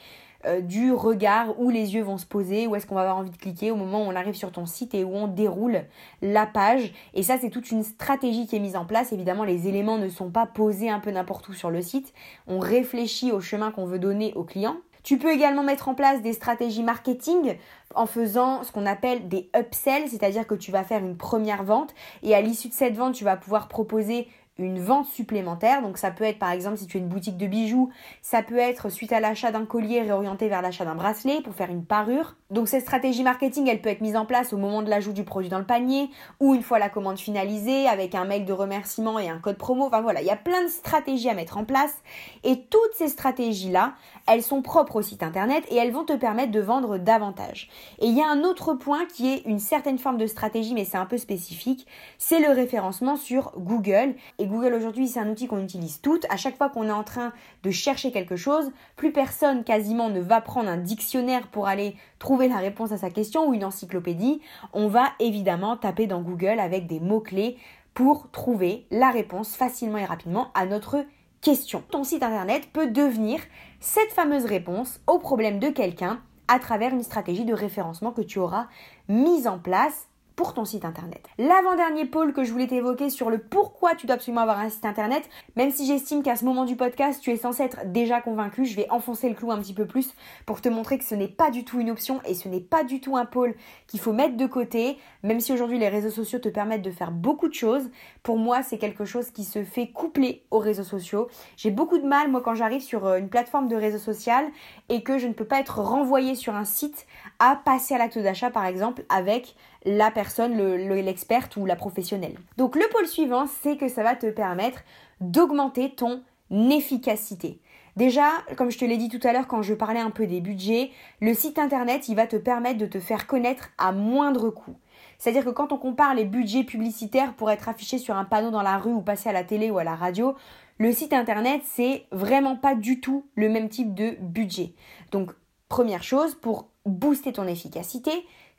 euh, 0.46 0.62
du 0.62 0.94
regard 0.94 1.60
où 1.60 1.70
les 1.70 1.96
yeux 1.96 2.04
vont 2.04 2.18
se 2.18 2.26
poser, 2.26 2.68
où 2.68 2.76
est-ce 2.76 2.86
qu'on 2.86 2.96
va 2.96 3.02
avoir 3.02 3.18
envie 3.18 3.30
de 3.30 3.38
cliquer 3.38 3.72
au 3.72 3.76
moment 3.76 4.02
où 4.02 4.10
on 4.10 4.16
arrive 4.16 4.36
sur 4.36 4.52
ton 4.52 4.66
site 4.66 4.96
et 4.96 5.04
où 5.04 5.14
on 5.14 5.28
déroule 5.28 5.84
la 6.22 6.46
page. 6.46 6.94
Et 7.14 7.24
ça, 7.24 7.38
c'est 7.40 7.50
toute 7.50 7.72
une 7.72 7.84
stratégie 7.84 8.48
qui 8.48 8.56
est 8.56 8.60
mise 8.60 8.76
en 8.76 8.86
place. 8.86 9.12
Évidemment, 9.12 9.44
les 9.44 9.68
éléments 9.68 9.98
ne 9.98 10.08
sont 10.10 10.30
pas 10.30 10.46
posés 10.46 10.90
un 10.90 11.00
peu 11.00 11.12
n'importe 11.12 11.48
où 11.50 11.54
sur 11.54 11.70
le 11.70 11.82
site. 11.82 12.14
On 12.48 12.60
réfléchit 12.60 13.32
au 13.32 13.42
chemin 13.42 13.72
qu'on 13.72 13.86
veut 13.86 14.00
donner 14.00 14.34
au 14.36 14.44
client. 14.44 14.78
Tu 15.04 15.18
peux 15.18 15.32
également 15.32 15.64
mettre 15.64 15.88
en 15.88 15.96
place 15.96 16.22
des 16.22 16.34
stratégies 16.34 16.84
marketing 16.84 17.56
en 17.96 18.06
faisant 18.06 18.64
ce 18.64 18.72
qu'on 18.72 18.86
appelle 18.86 19.28
des 19.28 19.50
upsells, 19.58 20.10
c'est-à-dire 20.10 20.46
que 20.46 20.56
tu 20.56 20.72
vas 20.72 20.84
faire 20.84 21.04
une 21.04 21.18
première 21.18 21.64
vente 21.64 21.94
et 22.22 22.36
à 22.36 22.42
l'issue 22.42 22.68
de 22.68 22.74
cette 22.74 22.96
vente, 22.96 23.14
tu 23.14 23.24
vas 23.24 23.38
pouvoir 23.38 23.68
proposer 23.68 24.28
une 24.60 24.80
vente 24.80 25.08
supplémentaire. 25.08 25.82
Donc 25.82 25.98
ça 25.98 26.12
peut 26.12 26.24
être 26.24 26.40
par 26.40 26.52
exemple 26.52 26.78
si 26.78 26.88
tu 26.88 26.98
es 26.98 27.00
une 27.00 27.08
boutique 27.08 27.38
de 27.38 27.48
bijoux, 27.48 27.90
ça 28.22 28.44
peut 28.44 28.58
être 28.58 28.90
suite 28.90 29.12
à 29.12 29.20
l'achat 29.20 29.52
d'un 29.52 29.66
collier 29.66 30.02
réorienté 30.02 30.50
vers 30.50 30.62
l'achat 30.62 30.86
d'un 30.86 30.96
bracelet 30.96 31.42
pour 31.42 31.56
faire 31.56 31.70
une 31.70 31.86
parure. 31.86 32.36
Donc 32.52 32.68
cette 32.68 32.82
stratégie 32.82 33.24
marketing, 33.24 33.68
elle 33.68 33.82
peut 33.82 33.90
être 33.90 34.02
mise 34.02 34.16
en 34.16 34.26
place 34.26 34.54
au 34.54 34.58
moment 34.58 34.82
de 34.82 34.90
l'ajout 34.90 35.14
du 35.14 35.24
produit 35.24 35.50
dans 35.50 35.60
le 35.60 35.66
panier 35.66 36.10
ou 36.40 36.56
une 36.56 36.62
fois 36.62 36.80
la 36.80 36.90
commande 36.90 37.18
finalisée 37.18 37.88
avec 37.88 38.16
un 38.16 38.26
mail 38.26 38.46
de 38.46 38.54
remerciement 38.54 39.20
et 39.20 39.30
un 39.30 39.40
code 39.40 39.58
promo. 39.58 39.86
Enfin 39.86 40.02
voilà, 40.02 40.22
il 40.22 40.28
y 40.28 40.32
a 40.32 40.36
plein 40.36 40.64
de 40.64 40.68
stratégies 40.68 41.30
à 41.30 41.34
mettre 41.34 41.58
en 41.58 41.66
place 41.66 41.96
et 42.44 42.62
toutes 42.64 42.94
ces 42.96 43.08
stratégies-là, 43.08 43.94
elles 44.30 44.44
sont 44.44 44.62
propres 44.62 44.98
au 44.98 45.02
site 45.02 45.24
internet 45.24 45.66
et 45.70 45.76
elles 45.76 45.92
vont 45.92 46.06
te 46.06 46.14
permettre 46.14 46.52
de 46.52 46.60
vendre 46.60 46.98
davantage. 46.98 47.70
Et 48.00 48.06
il 48.06 48.16
y 48.16 48.22
a 48.22 48.30
un 48.30 48.44
autre 48.44 48.76
point 48.76 49.06
qui 49.06 49.28
est 49.28 49.42
une 49.46 49.60
certaine 49.60 49.98
forme 49.98 50.18
de 50.18 50.28
stratégie 50.28 50.74
mais 50.74 50.86
c'est 50.86 50.98
un 50.98 51.06
peu 51.06 51.18
spécifique, 51.18 51.88
c'est 52.18 52.40
le 52.40 52.54
référencement 52.54 53.16
sur 53.16 53.52
Google 53.58 54.16
et 54.38 54.46
Google 54.46 54.74
aujourd'hui, 54.76 55.08
c'est 55.08 55.20
un 55.20 55.30
outil 55.30 55.48
qu'on 55.48 55.64
utilise 55.64 56.02
toutes. 56.02 56.26
À 56.30 56.38
chaque 56.38 56.58
fois 56.58 56.70
qu'on 56.70 56.88
est 56.88 56.92
en 56.92 57.04
train 57.04 57.34
de 57.64 57.72
chercher 57.72 58.12
quelque 58.12 58.36
chose, 58.36 58.72
plus 58.96 59.12
personne 59.12 59.64
quasiment 59.64 60.10
ne 60.10 60.20
va 60.20 60.42
prendre 60.42 60.70
un 60.70 60.78
dictionnaire 60.78 61.48
pour 61.48 61.68
aller 61.68 61.96
trouver 62.20 62.48
la 62.48 62.58
réponse 62.58 62.92
à 62.92 62.98
sa 62.98 63.10
question 63.10 63.48
ou 63.48 63.54
une 63.54 63.66
encyclopédie. 63.66 64.42
On 64.74 64.88
va 64.88 65.06
évidemment 65.20 65.76
taper 65.76 66.06
dans 66.06 66.22
Google 66.22 66.60
avec 66.60 66.86
des 66.86 67.00
mots-clés 67.00 67.58
pour 67.94 68.30
trouver 68.32 68.86
la 68.92 69.10
réponse 69.10 69.56
facilement 69.56 69.98
et 69.98 70.06
rapidement 70.06 70.52
à 70.54 70.66
notre 70.66 71.04
question. 71.42 71.84
Ton 71.90 72.04
site 72.04 72.24
internet 72.24 72.70
peut 72.72 72.88
devenir 72.88 73.40
cette 73.80 74.12
fameuse 74.12 74.46
réponse 74.46 75.00
au 75.08 75.20
problème 75.20 75.60
de 75.60 75.70
quelqu'un 75.70 76.22
à 76.48 76.60
travers 76.60 76.94
une 76.94 77.04
stratégie 77.04 77.46
de 77.46 77.54
référencement 77.54 78.12
que 78.12 78.22
tu 78.22 78.40
auras 78.40 78.68
mise 79.08 79.48
en 79.48 79.60
place 79.60 80.10
pour 80.40 80.54
ton 80.54 80.64
site 80.64 80.86
internet. 80.86 81.28
L'avant-dernier 81.38 82.06
pôle 82.06 82.32
que 82.32 82.46
je 82.46 82.54
voulais 82.54 82.68
t'évoquer 82.68 83.10
sur 83.10 83.30
le 83.30 83.40
pourquoi 83.40 83.94
tu 83.96 84.06
dois 84.06 84.16
absolument 84.16 84.40
avoir 84.40 84.60
un 84.60 84.70
site 84.70 84.86
internet, 84.86 85.30
même 85.58 85.70
si 85.70 85.86
j'estime 85.86 86.24
qu'à 86.24 86.38
ce 86.38 86.46
moment 86.46 86.64
du 86.64 86.78
podcast, 86.78 87.20
tu 87.22 87.32
es 87.32 87.36
censé 87.36 87.64
être 87.64 87.92
déjà 87.92 88.22
convaincu, 88.22 88.64
je 88.64 88.74
vais 88.74 88.90
enfoncer 88.90 89.28
le 89.28 89.36
clou 89.36 89.52
un 89.52 89.60
petit 89.60 89.74
peu 89.74 89.86
plus 89.86 90.14
pour 90.46 90.62
te 90.62 90.70
montrer 90.70 90.98
que 90.98 91.04
ce 91.04 91.14
n'est 91.14 91.28
pas 91.28 91.52
du 91.52 91.66
tout 91.66 91.82
une 91.82 91.92
option 91.92 92.22
et 92.24 92.36
ce 92.36 92.48
n'est 92.48 92.62
pas 92.62 92.86
du 92.86 93.02
tout 93.02 93.18
un 93.18 93.26
pôle 93.26 93.54
qu'il 93.88 94.00
faut 94.00 94.14
mettre 94.14 94.38
de 94.38 94.46
côté, 94.46 94.98
même 95.24 95.42
si 95.42 95.52
aujourd'hui 95.52 95.78
les 95.78 95.90
réseaux 95.90 96.10
sociaux 96.10 96.40
te 96.40 96.48
permettent 96.48 96.84
de 96.84 96.92
faire 96.92 97.12
beaucoup 97.12 97.50
de 97.50 97.54
choses. 97.54 97.92
Pour 98.24 98.38
moi, 98.38 98.64
c'est 98.64 98.78
quelque 98.78 99.04
chose 99.04 99.32
qui 99.32 99.44
se 99.44 99.66
fait 99.66 99.88
coupler 99.88 100.46
aux 100.52 100.60
réseaux 100.60 100.86
sociaux. 100.86 101.28
J'ai 101.58 101.70
beaucoup 101.70 101.98
de 101.98 102.08
mal, 102.08 102.32
moi, 102.32 102.40
quand 102.40 102.56
j'arrive 102.56 102.80
sur 102.82 103.06
euh, 103.06 103.18
une 103.18 103.28
plateforme 103.28 103.68
de 103.68 103.76
réseau 103.76 103.98
social 103.98 104.46
et 104.88 105.04
que 105.04 105.18
je 105.18 105.28
ne 105.28 105.34
peux 105.34 105.44
pas 105.44 105.60
être 105.60 105.82
renvoyé 105.82 106.34
sur 106.34 106.56
un 106.56 106.64
site 106.64 107.08
à 107.40 107.58
passer 107.58 107.96
à 107.96 107.98
l'acte 107.98 108.20
d'achat, 108.20 108.52
par 108.52 108.66
exemple, 108.66 109.04
avec 109.10 109.58
la 109.86 110.12
personne, 110.12 110.58
l'experte 110.58 111.56
ou 111.58 111.66
la 111.66 111.76
professionnelle. 111.76 112.38
Donc 112.58 112.76
le 112.76 112.86
pôle 112.92 113.08
suivant, 113.08 113.46
c'est 113.62 113.78
que 113.78 113.88
ça 113.88 114.04
va 114.04 114.16
te 114.16 114.28
permettre 114.28 114.82
d'augmenter 115.22 115.92
ton 115.92 116.22
efficacité. 116.52 117.60
Déjà, 117.96 118.30
comme 118.56 118.72
je 118.72 118.78
te 118.78 118.86
l'ai 118.86 118.98
dit 118.98 119.10
tout 119.10 119.20
à 119.28 119.34
l'heure 119.34 119.48
quand 119.48 119.62
je 119.62 119.74
parlais 119.74 120.00
un 120.00 120.12
peu 120.12 120.26
des 120.26 120.42
budgets, 120.42 120.92
le 121.22 121.34
site 121.34 121.60
internet, 121.60 122.08
il 122.08 122.16
va 122.16 122.28
te 122.28 122.38
permettre 122.38 122.78
de 122.78 122.86
te 122.86 123.00
faire 123.00 123.28
connaître 123.28 123.70
à 123.78 123.92
moindre 123.92 124.50
coût. 124.50 124.76
C'est-à-dire 125.18 125.44
que 125.44 125.50
quand 125.50 125.74
on 125.74 125.78
compare 125.78 126.16
les 126.16 126.24
budgets 126.24 126.64
publicitaires 126.64 127.34
pour 127.34 127.52
être 127.52 127.68
affichés 127.68 127.98
sur 127.98 128.16
un 128.16 128.24
panneau 128.24 128.52
dans 128.52 128.62
la 128.62 128.78
rue 128.78 128.94
ou 128.94 129.02
passer 129.02 129.30
à 129.30 129.34
la 129.34 129.44
télé 129.44 129.70
ou 129.70 129.78
à 129.78 129.84
la 129.84 129.96
radio, 129.96 130.36
le 130.78 130.94
site 130.94 131.12
internet, 131.12 131.62
c'est 131.66 132.06
vraiment 132.12 132.56
pas 132.56 132.74
du 132.74 133.02
tout 133.02 133.26
le 133.36 133.50
même 133.50 133.68
type 133.68 133.94
de 133.94 134.16
budget. 134.22 134.76
Donc, 135.12 135.32
première 135.68 136.04
chose, 136.04 136.36
pour 136.36 136.70
booster 136.86 137.34
ton 137.34 137.48
efficacité, 137.48 138.12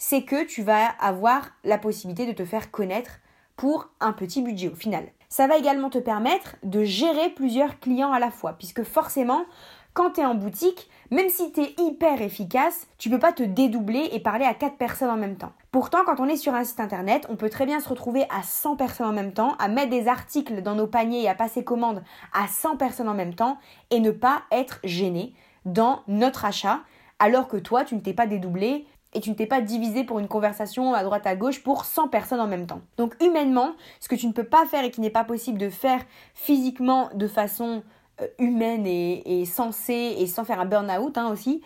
c'est 0.02 0.22
que 0.22 0.44
tu 0.44 0.62
vas 0.62 0.86
avoir 0.98 1.50
la 1.62 1.76
possibilité 1.76 2.24
de 2.24 2.32
te 2.32 2.46
faire 2.46 2.70
connaître 2.70 3.20
pour 3.54 3.90
un 4.00 4.12
petit 4.12 4.40
budget 4.40 4.68
au 4.68 4.74
final. 4.74 5.04
Ça 5.28 5.46
va 5.46 5.58
également 5.58 5.90
te 5.90 5.98
permettre 5.98 6.56
de 6.62 6.84
gérer 6.84 7.28
plusieurs 7.28 7.78
clients 7.80 8.10
à 8.10 8.18
la 8.18 8.30
fois, 8.30 8.54
puisque 8.54 8.82
forcément, 8.82 9.44
quand 9.92 10.12
tu 10.12 10.22
es 10.22 10.24
en 10.24 10.34
boutique, 10.34 10.88
même 11.10 11.28
si 11.28 11.52
tu 11.52 11.60
es 11.60 11.74
hyper 11.78 12.22
efficace, 12.22 12.86
tu 12.96 13.10
peux 13.10 13.18
pas 13.18 13.34
te 13.34 13.42
dédoubler 13.42 14.08
et 14.12 14.20
parler 14.20 14.46
à 14.46 14.54
4 14.54 14.78
personnes 14.78 15.10
en 15.10 15.18
même 15.18 15.36
temps. 15.36 15.52
Pourtant, 15.70 15.98
quand 16.06 16.18
on 16.18 16.28
est 16.28 16.36
sur 16.36 16.54
un 16.54 16.64
site 16.64 16.80
internet, 16.80 17.26
on 17.28 17.36
peut 17.36 17.50
très 17.50 17.66
bien 17.66 17.78
se 17.78 17.88
retrouver 17.88 18.24
à 18.30 18.42
100 18.42 18.76
personnes 18.76 19.08
en 19.08 19.12
même 19.12 19.34
temps, 19.34 19.54
à 19.58 19.68
mettre 19.68 19.90
des 19.90 20.08
articles 20.08 20.62
dans 20.62 20.76
nos 20.76 20.86
paniers 20.86 21.24
et 21.24 21.28
à 21.28 21.34
passer 21.34 21.62
commande 21.62 22.02
à 22.32 22.48
100 22.48 22.78
personnes 22.78 23.08
en 23.08 23.14
même 23.14 23.34
temps 23.34 23.58
et 23.90 24.00
ne 24.00 24.12
pas 24.12 24.44
être 24.50 24.80
gêné 24.82 25.34
dans 25.66 26.00
notre 26.08 26.46
achat 26.46 26.80
alors 27.18 27.48
que 27.48 27.58
toi, 27.58 27.84
tu 27.84 27.94
ne 27.94 28.00
t'es 28.00 28.14
pas 28.14 28.26
dédoublé 28.26 28.86
et 29.12 29.20
tu 29.20 29.30
ne 29.30 29.34
t'es 29.34 29.46
pas 29.46 29.60
divisé 29.60 30.04
pour 30.04 30.18
une 30.18 30.28
conversation 30.28 30.94
à 30.94 31.02
droite 31.02 31.26
à 31.26 31.36
gauche 31.36 31.62
pour 31.62 31.84
100 31.84 32.08
personnes 32.08 32.40
en 32.40 32.46
même 32.46 32.66
temps. 32.66 32.80
Donc 32.96 33.14
humainement, 33.22 33.72
ce 33.98 34.08
que 34.08 34.14
tu 34.14 34.26
ne 34.26 34.32
peux 34.32 34.44
pas 34.44 34.66
faire 34.66 34.84
et 34.84 34.90
qui 34.90 35.00
n'est 35.00 35.10
pas 35.10 35.24
possible 35.24 35.58
de 35.58 35.68
faire 35.68 36.00
physiquement 36.34 37.10
de 37.14 37.26
façon 37.26 37.82
euh, 38.20 38.26
humaine 38.38 38.86
et, 38.86 39.44
sensée 39.46 40.16
et 40.18 40.26
sans 40.26 40.44
faire 40.44 40.60
un 40.60 40.66
burn-out 40.66 41.18
hein, 41.18 41.30
aussi, 41.30 41.62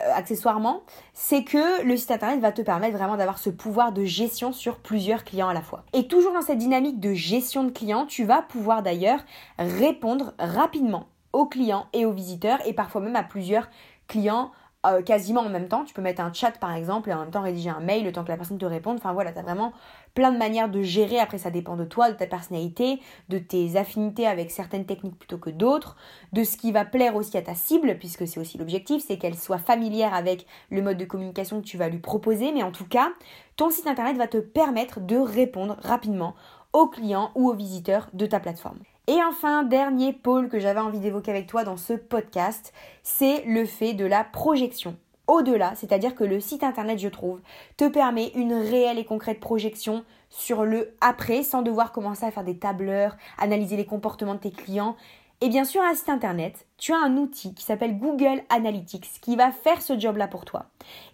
euh, 0.00 0.12
accessoirement, 0.12 0.82
c'est 1.12 1.44
que 1.44 1.82
le 1.82 1.96
site 1.96 2.10
internet 2.10 2.40
va 2.40 2.52
te 2.52 2.62
permettre 2.62 2.96
vraiment 2.96 3.16
d'avoir 3.16 3.38
ce 3.38 3.50
pouvoir 3.50 3.92
de 3.92 4.04
gestion 4.04 4.52
sur 4.52 4.78
plusieurs 4.78 5.24
clients 5.24 5.48
à 5.48 5.54
la 5.54 5.62
fois. 5.62 5.84
Et 5.92 6.08
toujours 6.08 6.32
dans 6.32 6.42
cette 6.42 6.58
dynamique 6.58 7.00
de 7.00 7.14
gestion 7.14 7.64
de 7.64 7.70
clients, 7.70 8.06
tu 8.06 8.24
vas 8.24 8.42
pouvoir 8.42 8.82
d'ailleurs 8.82 9.20
répondre 9.58 10.34
rapidement 10.38 11.06
aux 11.32 11.46
clients 11.46 11.86
et 11.92 12.04
aux 12.04 12.12
visiteurs 12.12 12.58
et 12.66 12.72
parfois 12.72 13.00
même 13.00 13.16
à 13.16 13.22
plusieurs 13.22 13.68
clients 14.08 14.50
euh, 14.86 15.02
quasiment 15.02 15.40
en 15.40 15.48
même 15.48 15.68
temps. 15.68 15.84
Tu 15.84 15.92
peux 15.92 16.02
mettre 16.02 16.22
un 16.22 16.32
chat 16.32 16.52
par 16.52 16.72
exemple 16.72 17.10
et 17.10 17.12
en 17.12 17.20
même 17.20 17.30
temps 17.30 17.42
rédiger 17.42 17.70
un 17.70 17.80
mail 17.80 18.04
le 18.04 18.12
temps 18.12 18.22
que 18.22 18.28
la 18.28 18.36
personne 18.36 18.58
te 18.58 18.64
réponde. 18.64 18.98
Enfin 18.98 19.12
voilà, 19.12 19.32
tu 19.32 19.38
as 19.38 19.42
vraiment 19.42 19.72
plein 20.14 20.30
de 20.30 20.38
manières 20.38 20.68
de 20.68 20.82
gérer. 20.82 21.18
Après, 21.18 21.38
ça 21.38 21.50
dépend 21.50 21.76
de 21.76 21.84
toi, 21.84 22.10
de 22.10 22.16
ta 22.16 22.26
personnalité, 22.26 23.00
de 23.28 23.38
tes 23.38 23.76
affinités 23.76 24.26
avec 24.26 24.50
certaines 24.50 24.86
techniques 24.86 25.18
plutôt 25.18 25.38
que 25.38 25.50
d'autres, 25.50 25.96
de 26.32 26.44
ce 26.44 26.56
qui 26.56 26.70
va 26.70 26.84
plaire 26.84 27.16
aussi 27.16 27.36
à 27.36 27.42
ta 27.42 27.54
cible, 27.54 27.98
puisque 27.98 28.26
c'est 28.28 28.38
aussi 28.38 28.56
l'objectif, 28.56 29.02
c'est 29.04 29.18
qu'elle 29.18 29.36
soit 29.36 29.58
familière 29.58 30.14
avec 30.14 30.46
le 30.70 30.80
mode 30.80 30.96
de 30.96 31.04
communication 31.04 31.60
que 31.60 31.66
tu 31.66 31.76
vas 31.76 31.88
lui 31.88 31.98
proposer. 31.98 32.52
Mais 32.52 32.62
en 32.62 32.72
tout 32.72 32.86
cas, 32.86 33.08
ton 33.56 33.70
site 33.70 33.88
internet 33.88 34.16
va 34.16 34.28
te 34.28 34.38
permettre 34.38 35.00
de 35.00 35.16
répondre 35.16 35.76
rapidement 35.82 36.34
aux 36.72 36.86
clients 36.86 37.32
ou 37.34 37.48
aux 37.48 37.54
visiteurs 37.54 38.08
de 38.12 38.26
ta 38.26 38.38
plateforme. 38.38 38.78
Et 39.10 39.24
enfin, 39.24 39.62
dernier 39.62 40.12
pôle 40.12 40.50
que 40.50 40.58
j'avais 40.58 40.80
envie 40.80 40.98
d'évoquer 41.00 41.30
avec 41.30 41.46
toi 41.46 41.64
dans 41.64 41.78
ce 41.78 41.94
podcast, 41.94 42.74
c'est 43.02 43.42
le 43.46 43.64
fait 43.64 43.94
de 43.94 44.04
la 44.04 44.22
projection. 44.22 44.98
Au-delà, 45.26 45.74
c'est-à-dire 45.76 46.14
que 46.14 46.24
le 46.24 46.40
site 46.40 46.62
internet, 46.62 46.98
je 46.98 47.08
trouve, 47.08 47.40
te 47.78 47.88
permet 47.88 48.32
une 48.34 48.52
réelle 48.52 48.98
et 48.98 49.06
concrète 49.06 49.40
projection 49.40 50.04
sur 50.28 50.66
le 50.66 50.94
après 51.00 51.42
sans 51.42 51.62
devoir 51.62 51.90
commencer 51.90 52.26
à 52.26 52.30
faire 52.30 52.44
des 52.44 52.58
tableurs, 52.58 53.16
analyser 53.38 53.78
les 53.78 53.86
comportements 53.86 54.34
de 54.34 54.40
tes 54.40 54.50
clients. 54.50 54.94
Et 55.40 55.48
bien 55.48 55.64
sûr, 55.64 55.80
un 55.80 55.94
site 55.94 56.10
internet, 56.10 56.66
tu 56.76 56.92
as 56.92 56.98
un 56.98 57.16
outil 57.16 57.54
qui 57.54 57.64
s'appelle 57.64 57.98
Google 57.98 58.42
Analytics 58.50 59.22
qui 59.22 59.36
va 59.36 59.52
faire 59.52 59.80
ce 59.80 59.98
job-là 59.98 60.28
pour 60.28 60.44
toi 60.44 60.66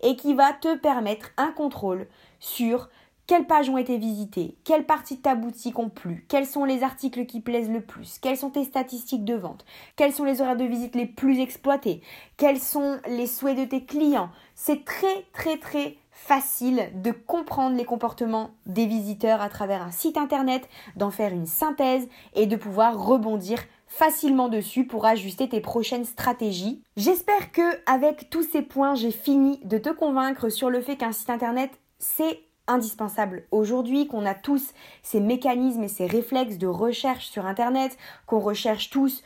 et 0.02 0.16
qui 0.16 0.34
va 0.34 0.52
te 0.52 0.76
permettre 0.76 1.30
un 1.36 1.52
contrôle 1.52 2.08
sur 2.40 2.88
quelles 3.26 3.46
pages 3.46 3.70
ont 3.70 3.78
été 3.78 3.96
visitées? 3.96 4.56
Quelles 4.64 4.84
parties 4.84 5.16
de 5.16 5.22
ta 5.22 5.34
boutique 5.34 5.78
ont 5.78 5.88
plu? 5.88 6.26
Quels 6.28 6.46
sont 6.46 6.64
les 6.64 6.82
articles 6.82 7.24
qui 7.24 7.40
plaisent 7.40 7.70
le 7.70 7.80
plus? 7.80 8.18
Quelles 8.18 8.36
sont 8.36 8.50
tes 8.50 8.64
statistiques 8.64 9.24
de 9.24 9.34
vente? 9.34 9.64
Quels 9.96 10.12
sont 10.12 10.24
les 10.24 10.42
horaires 10.42 10.56
de 10.56 10.64
visite 10.64 10.94
les 10.94 11.06
plus 11.06 11.40
exploités? 11.40 12.02
Quels 12.36 12.60
sont 12.60 12.98
les 13.08 13.26
souhaits 13.26 13.58
de 13.58 13.64
tes 13.64 13.84
clients? 13.84 14.28
C'est 14.54 14.84
très 14.84 15.24
très 15.32 15.56
très 15.56 15.96
facile 16.10 16.90
de 16.94 17.10
comprendre 17.12 17.76
les 17.76 17.84
comportements 17.84 18.50
des 18.66 18.86
visiteurs 18.86 19.40
à 19.40 19.48
travers 19.48 19.82
un 19.82 19.90
site 19.90 20.16
internet, 20.16 20.68
d'en 20.96 21.10
faire 21.10 21.32
une 21.32 21.46
synthèse 21.46 22.06
et 22.34 22.46
de 22.46 22.56
pouvoir 22.56 23.06
rebondir 23.06 23.58
facilement 23.86 24.48
dessus 24.48 24.86
pour 24.86 25.06
ajuster 25.06 25.48
tes 25.48 25.60
prochaines 25.60 26.04
stratégies. 26.04 26.82
J'espère 26.96 27.52
que 27.52 27.62
avec 27.86 28.28
tous 28.28 28.42
ces 28.42 28.62
points, 28.62 28.94
j'ai 28.94 29.10
fini 29.10 29.60
de 29.64 29.78
te 29.78 29.90
convaincre 29.90 30.50
sur 30.50 30.68
le 30.68 30.80
fait 30.80 30.96
qu'un 30.96 31.12
site 31.12 31.30
internet 31.30 31.70
c'est 31.98 32.40
indispensable 32.66 33.44
aujourd'hui, 33.50 34.06
qu'on 34.06 34.26
a 34.26 34.34
tous 34.34 34.72
ces 35.02 35.20
mécanismes 35.20 35.84
et 35.84 35.88
ces 35.88 36.06
réflexes 36.06 36.58
de 36.58 36.66
recherche 36.66 37.26
sur 37.26 37.46
Internet, 37.46 37.96
qu'on 38.26 38.40
recherche 38.40 38.90
tous 38.90 39.22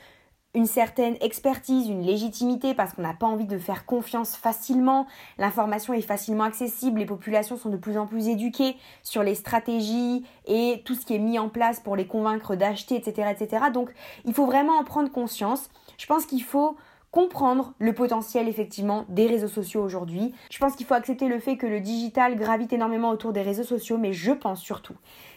une 0.55 0.67
certaine 0.67 1.17
expertise, 1.21 1.89
une 1.89 2.03
légitimité 2.03 2.75
parce 2.75 2.95
qu'on 2.95 3.03
n'a 3.03 3.15
pas 3.15 3.27
envie 3.27 3.47
de 3.47 3.59
faire 3.59 3.85
confiance 3.85 4.35
facilement. 4.35 5.07
L'information 5.37 5.93
est 5.93 6.01
facilement 6.01 6.45
accessible, 6.45 7.01
les 7.01 7.07
populations 7.07 7.57
sont 7.57 7.69
de 7.69 7.77
plus 7.77 7.99
en 7.99 8.07
plus 8.07 8.29
éduquées 8.29 8.77
sur 9.03 9.23
les 9.23 9.35
stratégies 9.35 10.25
et 10.47 10.83
tout 10.85 10.95
ce 10.95 11.05
qui 11.05 11.15
est 11.15 11.21
mis 11.21 11.39
en 11.39 11.49
place 11.49 11.81
pour 11.81 11.97
les 11.97 12.07
convaincre 12.07 12.57
d'acheter, 12.57 12.97
etc., 12.97 13.29
etc. 13.31 13.67
Donc 13.73 13.91
il 14.25 14.33
faut 14.33 14.47
vraiment 14.47 14.79
en 14.79 14.85
prendre 14.85 15.11
conscience. 15.11 15.71
Je 15.99 16.07
pense 16.07 16.25
qu'il 16.25 16.43
faut 16.43 16.77
comprendre 17.19 17.75
le 17.81 17.93
potentiel 17.93 18.47
effectivement 18.47 19.05
des 19.09 19.27
réseaux 19.27 19.49
sociaux 19.49 19.83
aujourd'hui. 19.83 20.33
Je 20.53 20.59
pense 20.61 20.77
qu'il 20.77 20.87
faut 20.87 20.95
accepter 20.95 21.27
le 21.27 21.41
fait 21.41 21.57
que 21.57 21.67
le 21.67 21.81
digital 21.81 22.37
gravite 22.37 22.73
énormément 22.73 23.11
autour 23.11 23.33
des 23.33 23.43
réseaux 23.43 23.65
sociaux, 23.65 23.99
mais 23.99 24.13
je 24.13 24.31
pense 24.31 24.61
surtout 24.61 24.95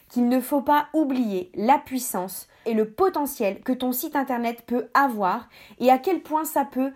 qu'il 0.07 0.29
ne 0.29 0.39
faut 0.39 0.61
pas 0.61 0.89
oublier 0.93 1.49
la 1.55 1.79
puissance 1.79 2.47
et 2.67 2.75
le 2.75 2.87
potentiel 2.91 3.61
que 3.61 3.71
ton 3.71 3.93
site 3.93 4.15
internet 4.15 4.61
peut 4.67 4.89
avoir 4.93 5.49
et 5.79 5.89
à 5.89 5.97
quel 5.97 6.21
point 6.21 6.45
ça 6.45 6.65
peut 6.65 6.91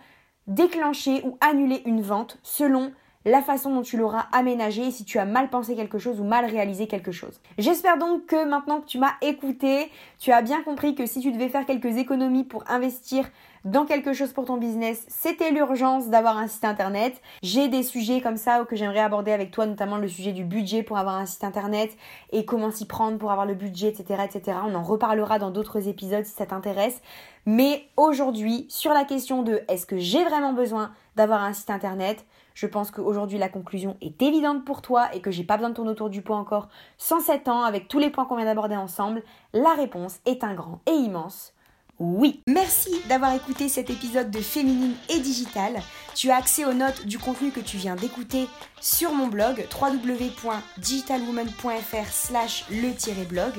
déclencher 0.45 1.23
ou 1.25 1.35
annuler 1.41 1.81
une 1.87 2.01
vente 2.01 2.37
selon 2.43 2.91
la 3.25 3.41
façon 3.41 3.73
dont 3.73 3.81
tu 3.81 3.97
l'auras 3.97 4.27
aménagé 4.31 4.91
si 4.91 5.03
tu 5.03 5.17
as 5.17 5.25
mal 5.25 5.49
pensé 5.49 5.75
quelque 5.75 5.97
chose 5.97 6.19
ou 6.19 6.23
mal 6.23 6.45
réalisé 6.45 6.85
quelque 6.85 7.11
chose. 7.11 7.41
J'espère 7.57 7.97
donc 7.97 8.27
que 8.27 8.45
maintenant 8.45 8.81
que 8.81 8.85
tu 8.85 8.99
m'as 8.99 9.15
écouté, 9.21 9.91
tu 10.19 10.31
as 10.31 10.43
bien 10.43 10.61
compris 10.61 10.93
que 10.93 11.07
si 11.07 11.21
tu 11.21 11.31
devais 11.31 11.49
faire 11.49 11.65
quelques 11.65 11.97
économies 11.97 12.43
pour 12.43 12.69
investir 12.69 13.27
dans 13.65 13.85
quelque 13.85 14.13
chose 14.13 14.31
pour 14.31 14.45
ton 14.45 14.57
business, 14.57 15.03
c'était 15.07 15.49
l'urgence 15.49 16.09
d'avoir 16.09 16.37
un 16.37 16.47
site 16.47 16.65
internet. 16.65 17.19
J'ai 17.41 17.67
des 17.67 17.81
sujets 17.81 18.21
comme 18.21 18.37
ça 18.37 18.63
que 18.63 18.75
j'aimerais 18.75 18.99
aborder 18.99 19.31
avec 19.31 19.49
toi, 19.49 19.65
notamment 19.65 19.97
le 19.97 20.07
sujet 20.07 20.33
du 20.33 20.43
budget 20.43 20.83
pour 20.83 20.99
avoir 20.99 21.15
un 21.15 21.25
site 21.25 21.43
internet 21.43 21.97
et 22.31 22.45
comment 22.45 22.69
s'y 22.69 22.85
prendre 22.85 23.17
pour 23.17 23.31
avoir 23.31 23.47
le 23.47 23.55
budget, 23.55 23.87
etc., 23.87 24.23
etc. 24.23 24.59
On 24.63 24.75
en 24.75 24.83
reparlera 24.83 25.39
dans 25.39 25.49
d'autres 25.49 25.87
épisodes 25.87 26.25
si 26.25 26.33
ça 26.33 26.45
t'intéresse. 26.45 27.01
Mais 27.47 27.87
aujourd'hui, 27.97 28.67
sur 28.69 28.93
la 28.93 29.03
question 29.03 29.41
de 29.41 29.63
est-ce 29.67 29.87
que 29.87 29.97
j'ai 29.97 30.23
vraiment 30.23 30.53
besoin 30.53 30.91
d'avoir 31.15 31.43
un 31.43 31.53
site 31.53 31.71
internet, 31.71 32.23
je 32.53 32.67
pense 32.67 32.91
qu'aujourd'hui 32.91 33.39
la 33.39 33.49
conclusion 33.49 33.97
est 33.99 34.21
évidente 34.21 34.63
pour 34.63 34.83
toi 34.83 35.07
et 35.15 35.21
que 35.21 35.31
j'ai 35.31 35.43
pas 35.43 35.57
besoin 35.57 35.71
de 35.71 35.75
tourner 35.75 35.91
autour 35.91 36.11
du 36.11 36.21
pot 36.21 36.35
encore 36.35 36.69
107 36.99 37.47
ans 37.47 37.63
avec 37.63 37.87
tous 37.87 37.97
les 37.97 38.11
points 38.11 38.25
qu'on 38.25 38.35
vient 38.35 38.45
d'aborder 38.45 38.75
ensemble. 38.75 39.23
La 39.53 39.73
réponse 39.73 40.19
est 40.27 40.43
un 40.43 40.53
grand 40.53 40.81
et 40.85 40.93
immense 40.93 41.54
oui. 41.99 42.41
Merci 42.47 42.91
d'avoir 43.07 43.33
écouté 43.33 43.69
cet 43.69 43.89
épisode 43.89 44.29
de 44.29 44.39
Féminine 44.39 44.95
et 45.09 45.19
Digital. 45.19 45.81
Tu 46.13 46.29
as 46.29 46.35
accès 46.35 46.65
aux 46.65 46.73
notes 46.73 47.05
du 47.05 47.17
contenu 47.17 47.51
que 47.51 47.61
tu 47.61 47.77
viens 47.77 47.95
d'écouter 47.95 48.49
sur 48.81 49.13
mon 49.13 49.27
blog 49.27 49.65
www.digitalwoman.fr 49.79 52.11
slash 52.11 52.65
le-blog. 52.69 53.53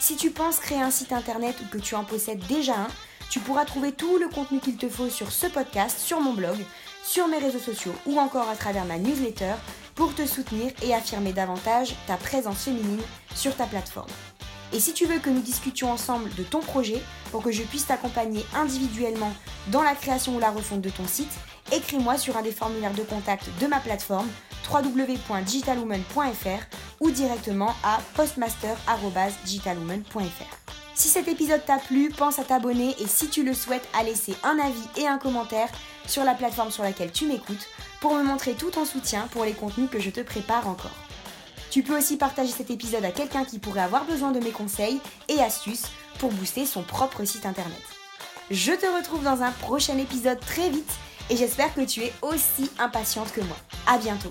Si 0.00 0.16
tu 0.16 0.30
penses 0.30 0.58
créer 0.58 0.82
un 0.82 0.90
site 0.90 1.12
internet 1.12 1.54
ou 1.62 1.66
que 1.68 1.78
tu 1.78 1.94
en 1.94 2.02
possèdes 2.04 2.44
déjà 2.48 2.74
un, 2.74 2.88
tu 3.30 3.40
pourras 3.40 3.64
trouver 3.64 3.92
tout 3.92 4.18
le 4.18 4.28
contenu 4.28 4.60
qu'il 4.60 4.76
te 4.76 4.88
faut 4.88 5.08
sur 5.08 5.32
ce 5.32 5.46
podcast, 5.46 5.98
sur 5.98 6.20
mon 6.20 6.32
blog, 6.32 6.56
sur 7.02 7.28
mes 7.28 7.38
réseaux 7.38 7.58
sociaux 7.58 7.94
ou 8.06 8.18
encore 8.18 8.48
à 8.48 8.56
travers 8.56 8.84
ma 8.84 8.98
newsletter 8.98 9.54
pour 9.94 10.14
te 10.14 10.26
soutenir 10.26 10.72
et 10.82 10.94
affirmer 10.94 11.32
davantage 11.32 11.94
ta 12.06 12.16
présence 12.16 12.64
féminine 12.64 13.02
sur 13.34 13.56
ta 13.56 13.66
plateforme. 13.66 14.10
Et 14.76 14.80
si 14.80 14.92
tu 14.92 15.06
veux 15.06 15.20
que 15.20 15.30
nous 15.30 15.40
discutions 15.40 15.90
ensemble 15.90 16.28
de 16.34 16.42
ton 16.42 16.60
projet 16.60 17.00
pour 17.30 17.42
que 17.42 17.50
je 17.50 17.62
puisse 17.62 17.86
t'accompagner 17.86 18.44
individuellement 18.54 19.32
dans 19.68 19.82
la 19.82 19.94
création 19.94 20.36
ou 20.36 20.38
la 20.38 20.50
refonte 20.50 20.82
de 20.82 20.90
ton 20.90 21.06
site, 21.06 21.32
écris-moi 21.72 22.18
sur 22.18 22.36
un 22.36 22.42
des 22.42 22.52
formulaires 22.52 22.92
de 22.92 23.02
contact 23.02 23.48
de 23.58 23.66
ma 23.68 23.80
plateforme 23.80 24.28
www.digitalwoman.fr 24.70 26.66
ou 27.00 27.10
directement 27.10 27.74
à 27.82 28.00
postmaster.digitalwoman.fr. 28.16 30.74
Si 30.94 31.08
cet 31.08 31.28
épisode 31.28 31.64
t'a 31.64 31.78
plu, 31.78 32.10
pense 32.10 32.38
à 32.38 32.44
t'abonner 32.44 32.94
et 33.00 33.06
si 33.06 33.28
tu 33.28 33.44
le 33.44 33.54
souhaites, 33.54 33.88
à 33.98 34.02
laisser 34.02 34.34
un 34.44 34.58
avis 34.58 34.88
et 34.98 35.06
un 35.06 35.16
commentaire 35.16 35.70
sur 36.06 36.22
la 36.22 36.34
plateforme 36.34 36.70
sur 36.70 36.82
laquelle 36.82 37.12
tu 37.12 37.24
m'écoutes 37.24 37.66
pour 38.02 38.12
me 38.12 38.22
montrer 38.22 38.52
tout 38.52 38.70
ton 38.70 38.84
soutien 38.84 39.26
pour 39.30 39.46
les 39.46 39.54
contenus 39.54 39.88
que 39.90 40.00
je 40.00 40.10
te 40.10 40.20
prépare 40.20 40.68
encore. 40.68 41.05
Tu 41.70 41.82
peux 41.82 41.96
aussi 41.96 42.16
partager 42.16 42.52
cet 42.52 42.70
épisode 42.70 43.04
à 43.04 43.12
quelqu'un 43.12 43.44
qui 43.44 43.58
pourrait 43.58 43.82
avoir 43.82 44.04
besoin 44.04 44.32
de 44.32 44.40
mes 44.40 44.50
conseils 44.50 45.00
et 45.28 45.40
astuces 45.40 45.86
pour 46.18 46.32
booster 46.32 46.66
son 46.66 46.82
propre 46.82 47.24
site 47.24 47.46
internet. 47.46 47.82
Je 48.50 48.72
te 48.72 48.86
retrouve 48.86 49.24
dans 49.24 49.42
un 49.42 49.50
prochain 49.50 49.98
épisode 49.98 50.40
très 50.40 50.70
vite 50.70 50.92
et 51.30 51.36
j'espère 51.36 51.74
que 51.74 51.82
tu 51.82 52.02
es 52.02 52.12
aussi 52.22 52.70
impatiente 52.78 53.32
que 53.32 53.40
moi. 53.40 53.56
À 53.86 53.98
bientôt. 53.98 54.30